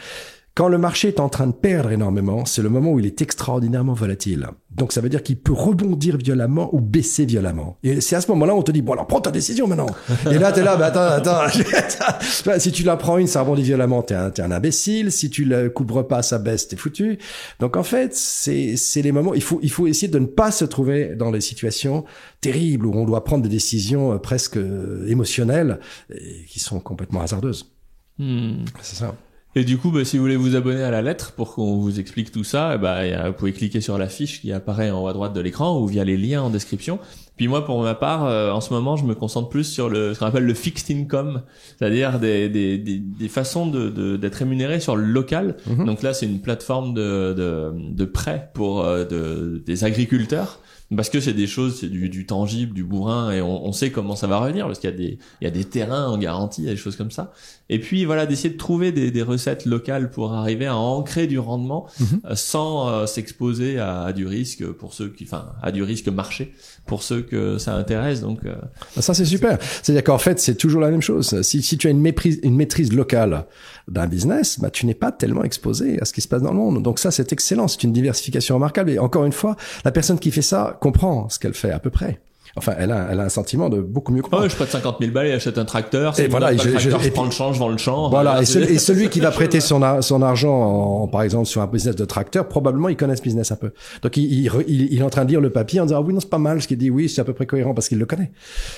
Quand 0.54 0.68
le 0.68 0.76
marché 0.76 1.08
est 1.08 1.18
en 1.18 1.30
train 1.30 1.46
de 1.46 1.52
perdre 1.52 1.92
énormément, 1.92 2.44
c'est 2.44 2.60
le 2.60 2.68
moment 2.68 2.90
où 2.90 2.98
il 2.98 3.06
est 3.06 3.22
extraordinairement 3.22 3.94
volatile. 3.94 4.48
Donc 4.70 4.92
ça 4.92 5.00
veut 5.00 5.08
dire 5.08 5.22
qu'il 5.22 5.38
peut 5.38 5.52
rebondir 5.52 6.18
violemment 6.18 6.68
ou 6.74 6.80
baisser 6.80 7.24
violemment. 7.24 7.78
Et 7.82 8.02
c'est 8.02 8.16
à 8.16 8.20
ce 8.20 8.30
moment-là 8.32 8.54
où 8.54 8.58
on 8.58 8.62
te 8.62 8.70
dit, 8.70 8.82
bon 8.82 8.92
alors 8.92 9.06
prends 9.06 9.22
ta 9.22 9.30
décision 9.30 9.66
maintenant. 9.66 9.86
Et 10.30 10.38
là, 10.38 10.52
t'es 10.52 10.62
là, 10.62 10.76
bah, 10.76 10.86
attends, 10.86 11.00
attends. 11.00 12.58
si 12.58 12.70
tu 12.70 12.82
la 12.82 12.96
prends 12.96 13.16
une, 13.16 13.28
ça 13.28 13.40
rebondit 13.40 13.62
violemment, 13.62 14.02
t'es 14.02 14.14
un, 14.14 14.30
es 14.30 14.40
un 14.42 14.50
imbécile. 14.50 15.10
Si 15.10 15.30
tu 15.30 15.46
la 15.46 15.70
couvres 15.70 16.02
pas, 16.02 16.22
ça 16.22 16.38
baisse, 16.38 16.68
t'es 16.68 16.76
foutu. 16.76 17.18
Donc 17.58 17.78
en 17.78 17.82
fait, 17.82 18.14
c'est 18.14 18.76
les 18.96 19.12
moments, 19.12 19.32
il 19.32 19.42
faut, 19.42 19.58
il 19.62 19.70
faut 19.70 19.86
essayer 19.86 20.08
de 20.08 20.18
ne 20.18 20.26
pas 20.26 20.50
se 20.50 20.66
trouver 20.66 21.14
dans 21.16 21.30
les 21.30 21.40
situations 21.40 22.04
terribles 22.42 22.84
où 22.84 22.94
on 22.94 23.06
doit 23.06 23.24
prendre 23.24 23.42
des 23.42 23.48
décisions 23.48 24.12
euh, 24.12 24.18
presque 24.18 24.58
euh, 24.58 25.06
émotionnelles 25.08 25.80
et 26.10 26.44
qui 26.46 26.60
sont 26.60 26.78
complètement 26.78 27.22
hasardeuses. 27.22 27.72
Hmm. 28.18 28.64
C'est 28.82 28.96
ça. 28.96 29.14
Et 29.54 29.64
du 29.64 29.76
coup, 29.76 29.90
bah, 29.90 30.04
si 30.04 30.16
vous 30.16 30.22
voulez 30.22 30.36
vous 30.36 30.56
abonner 30.56 30.82
à 30.82 30.90
la 30.90 31.02
lettre 31.02 31.32
pour 31.32 31.54
qu'on 31.54 31.76
vous 31.76 32.00
explique 32.00 32.32
tout 32.32 32.44
ça, 32.44 32.78
bah, 32.78 33.28
vous 33.28 33.34
pouvez 33.34 33.52
cliquer 33.52 33.82
sur 33.82 33.98
la 33.98 34.08
fiche 34.08 34.40
qui 34.40 34.50
apparaît 34.50 34.90
en 34.90 35.02
haut 35.02 35.08
à 35.08 35.12
droite 35.12 35.34
de 35.34 35.40
l'écran 35.40 35.78
ou 35.78 35.86
via 35.86 36.04
les 36.04 36.16
liens 36.16 36.42
en 36.42 36.48
description. 36.48 36.98
Puis 37.36 37.48
moi, 37.48 37.64
pour 37.64 37.82
ma 37.82 37.94
part, 37.94 38.26
euh, 38.26 38.50
en 38.50 38.60
ce 38.60 38.72
moment, 38.72 38.96
je 38.96 39.04
me 39.04 39.14
concentre 39.14 39.48
plus 39.48 39.64
sur 39.64 39.88
le 39.88 40.14
ce 40.14 40.18
qu'on 40.18 40.26
appelle 40.26 40.44
le 40.44 40.54
fixed 40.54 40.94
income, 40.94 41.42
c'est-à-dire 41.78 42.18
des, 42.18 42.48
des, 42.48 42.78
des, 42.78 42.98
des, 42.98 43.28
façons 43.28 43.66
de 43.66 44.16
d'être 44.16 44.36
rémunéré 44.36 44.80
sur 44.80 44.96
le 44.96 45.04
local. 45.04 45.56
Mhm. 45.66 45.86
Donc 45.86 46.02
là, 46.02 46.12
c'est 46.12 46.26
une 46.26 46.40
plateforme 46.40 46.94
de, 46.94 47.32
de, 47.32 47.72
de 47.74 48.04
prêt 48.04 48.50
pour 48.54 48.82
euh, 48.84 49.04
de, 49.04 49.62
des 49.64 49.84
agriculteurs 49.84 50.60
parce 50.96 51.08
que 51.08 51.20
c'est 51.20 51.32
des 51.32 51.46
choses, 51.46 51.80
c'est 51.80 51.88
du, 51.88 52.08
du, 52.08 52.26
tangible, 52.26 52.74
du 52.74 52.84
bourrin, 52.84 53.30
et 53.30 53.40
on, 53.40 53.66
on, 53.66 53.72
sait 53.72 53.90
comment 53.90 54.16
ça 54.16 54.26
va 54.26 54.38
revenir, 54.38 54.66
parce 54.66 54.78
qu'il 54.78 54.90
y 54.90 54.92
a 54.92 54.96
des, 54.96 55.18
il 55.40 55.44
y 55.44 55.46
a 55.46 55.50
des 55.50 55.64
terrains 55.64 56.06
en 56.08 56.18
garantie, 56.18 56.62
des 56.62 56.76
choses 56.76 56.96
comme 56.96 57.10
ça. 57.10 57.32
Et 57.68 57.78
puis 57.78 58.04
voilà, 58.04 58.26
d'essayer 58.26 58.50
de 58.50 58.58
trouver 58.58 58.92
des, 58.92 59.10
des, 59.10 59.22
recettes 59.22 59.64
locales 59.64 60.10
pour 60.10 60.32
arriver 60.34 60.66
à 60.66 60.76
ancrer 60.76 61.26
du 61.26 61.38
rendement 61.38 61.86
mhm. 61.98 62.20
euh, 62.24 62.34
sans 62.34 62.88
euh, 62.88 63.06
s'exposer 63.06 63.78
à, 63.78 64.02
à, 64.02 64.12
du 64.12 64.26
risque 64.26 64.66
pour 64.66 64.92
ceux 64.92 65.08
qui, 65.08 65.24
enfin, 65.24 65.52
à 65.62 65.72
du 65.72 65.82
risque 65.82 66.08
marché 66.08 66.52
pour 66.86 67.02
ceux 67.02 67.21
que 67.22 67.58
ça 67.58 67.74
intéresse. 67.74 68.20
Donc 68.20 68.40
euh, 68.44 68.54
ah, 68.96 69.02
ça 69.02 69.14
c'est 69.14 69.24
super. 69.24 69.58
C'est-à-dire 69.60 70.04
qu'en 70.04 70.18
fait 70.18 70.38
c'est 70.38 70.54
toujours 70.54 70.80
la 70.80 70.90
même 70.90 71.02
chose. 71.02 71.40
Si, 71.42 71.62
si 71.62 71.78
tu 71.78 71.86
as 71.86 71.90
une, 71.90 72.00
méprise, 72.00 72.40
une 72.42 72.56
maîtrise 72.56 72.92
locale 72.92 73.44
d'un 73.88 74.06
business, 74.06 74.58
bah 74.60 74.70
tu 74.70 74.86
n'es 74.86 74.94
pas 74.94 75.12
tellement 75.12 75.44
exposé 75.44 76.00
à 76.00 76.04
ce 76.04 76.12
qui 76.12 76.20
se 76.20 76.28
passe 76.28 76.42
dans 76.42 76.52
le 76.52 76.58
monde. 76.58 76.82
Donc 76.82 76.98
ça 76.98 77.10
c'est 77.10 77.32
excellent. 77.32 77.68
C'est 77.68 77.82
une 77.82 77.92
diversification 77.92 78.56
remarquable. 78.56 78.90
Et 78.90 78.98
encore 78.98 79.24
une 79.24 79.32
fois, 79.32 79.56
la 79.84 79.92
personne 79.92 80.18
qui 80.18 80.30
fait 80.30 80.42
ça 80.42 80.76
comprend 80.80 81.28
ce 81.28 81.38
qu'elle 81.38 81.54
fait 81.54 81.72
à 81.72 81.78
peu 81.78 81.90
près. 81.90 82.20
Enfin, 82.56 82.74
elle 82.78 82.92
a, 82.92 83.08
elle 83.10 83.20
a 83.20 83.24
un 83.24 83.28
sentiment 83.30 83.70
de 83.70 83.80
beaucoup 83.80 84.12
mieux 84.12 84.20
comprendre. 84.20 84.44
Oh, 84.46 84.48
je 84.48 84.54
prête 84.54 84.70
50 84.70 84.96
000 85.00 85.12
balles 85.12 85.28
et 85.28 85.32
achète 85.32 85.56
un 85.56 85.64
tracteur. 85.64 86.18
Et 86.20 86.28
voilà, 86.28 86.54
je, 86.54 86.78
je, 86.78 86.90
je 86.90 87.08
prends 87.10 87.24
le 87.24 87.30
champ, 87.30 87.52
je 87.52 87.58
vends 87.58 87.68
le 87.68 87.78
champ. 87.78 88.10
Voilà, 88.10 88.42
et, 88.42 88.44
celui, 88.44 88.74
et, 88.74 88.78
celui 88.78 89.08
qui 89.08 89.20
va 89.20 89.30
prêter 89.32 89.60
son, 89.60 90.02
son 90.02 90.22
argent, 90.22 90.52
en, 90.52 91.08
par 91.08 91.22
exemple, 91.22 91.46
sur 91.46 91.62
un 91.62 91.66
business 91.66 91.96
de 91.96 92.04
tracteur, 92.04 92.48
probablement 92.48 92.90
il 92.90 92.96
connaît 92.96 93.16
ce 93.16 93.22
business 93.22 93.52
un 93.52 93.56
peu. 93.56 93.72
Donc 94.02 94.16
il, 94.16 94.24
il, 94.24 94.52
il, 94.68 94.98
est 94.98 95.02
en 95.02 95.10
train 95.10 95.24
de 95.24 95.30
lire 95.30 95.40
le 95.40 95.50
papier 95.50 95.80
en 95.80 95.86
disant 95.86 95.98
ah 95.98 96.02
oui 96.02 96.12
non 96.12 96.20
c'est 96.20 96.28
pas 96.28 96.38
mal 96.38 96.60
ce 96.60 96.68
qu'il 96.68 96.78
dit, 96.78 96.90
oui 96.90 97.08
c'est 97.08 97.20
à 97.20 97.24
peu 97.24 97.32
près 97.32 97.46
cohérent 97.46 97.72
parce 97.74 97.88
qu'il 97.88 97.98
le 97.98 98.06
connaît. 98.06 98.32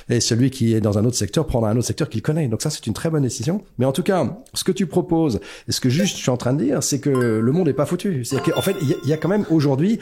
Et 0.08 0.20
celui 0.20 0.50
qui 0.50 0.74
est 0.74 0.80
dans 0.80 0.98
un 0.98 1.04
autre 1.04 1.16
secteur 1.16 1.46
prendra 1.46 1.70
un 1.70 1.76
autre 1.76 1.86
secteur 1.86 2.08
qu'il 2.08 2.22
connaît. 2.22 2.46
Donc 2.46 2.62
ça 2.62 2.70
c'est 2.70 2.86
une 2.86 2.94
très 2.94 3.10
bonne 3.10 3.22
décision. 3.22 3.62
Mais 3.78 3.86
en 3.86 3.92
tout 3.92 4.02
cas, 4.02 4.38
ce 4.54 4.62
que 4.62 4.72
tu 4.72 4.86
proposes, 4.86 5.40
et 5.68 5.72
ce 5.72 5.80
que 5.80 5.88
juste 5.88 6.16
je 6.16 6.22
suis 6.22 6.30
en 6.30 6.36
train 6.36 6.52
de 6.52 6.62
dire, 6.62 6.82
c'est 6.82 7.00
que 7.00 7.10
le 7.10 7.52
monde 7.52 7.68
est 7.68 7.74
pas 7.74 7.86
foutu. 7.86 8.24
C'est 8.24 8.40
qu'en 8.40 8.62
fait 8.62 8.76
il 8.80 9.08
y, 9.08 9.12
a 9.12 9.16
quand 9.16 9.28
même 9.28 9.46
aujourd'hui 9.50 9.98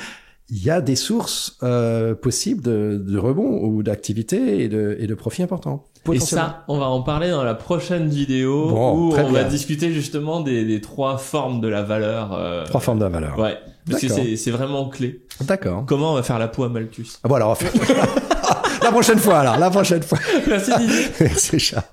il 0.49 0.63
y 0.63 0.71
a 0.71 0.81
des 0.81 0.97
sources 0.97 1.57
euh, 1.63 2.15
possibles 2.15 2.63
de, 2.63 3.03
de 3.05 3.19
rebond 3.19 3.63
ou 3.63 3.83
d'activité 3.83 4.63
et 4.63 4.69
de, 4.69 4.97
et 4.99 5.07
de 5.07 5.15
profit 5.15 5.43
importants. 5.43 5.89
Et 6.13 6.19
ça, 6.19 6.65
on 6.67 6.79
va 6.79 6.87
en 6.87 7.03
parler 7.03 7.31
dans 7.31 7.45
la 7.45 7.55
prochaine 7.55 8.09
vidéo 8.09 8.71
où 8.71 9.15
on 9.15 9.31
va 9.31 9.45
discuter 9.45 9.93
justement 9.93 10.41
des, 10.41 10.65
des, 10.65 10.81
trois 10.81 11.17
formes 11.17 11.61
de 11.61 11.69
la 11.69 11.83
valeur. 11.83 12.33
Euh... 12.33 12.65
Trois 12.67 12.81
formes 12.81 12.99
de 12.99 13.05
la 13.05 13.11
valeur. 13.11 13.39
Ouais, 13.39 13.57
parce 13.89 14.03
que 14.03 14.37
c'est 14.37 14.51
vraiment 14.51 14.89
clé. 14.89 15.23
D'accord. 15.43 15.85
Comment 15.87 16.13
on 16.13 16.15
va 16.15 16.23
faire 16.23 16.41
la 16.41 16.49
peau 16.49 16.65
à 16.65 16.69
Malthus? 16.69 17.19
Voilà, 17.23 17.47
on 17.47 17.51
va 17.51 17.55
faire... 17.55 17.73
la 18.83 18.91
prochaine 18.91 19.19
fois 19.19 19.39
alors, 19.39 19.59
la 19.59 19.71
prochaine 19.71 20.03
fois. 20.03 20.19
Merci 20.49 20.73
Didier. 20.77 21.05
Merci 21.21 21.59
Charles. 21.61 21.85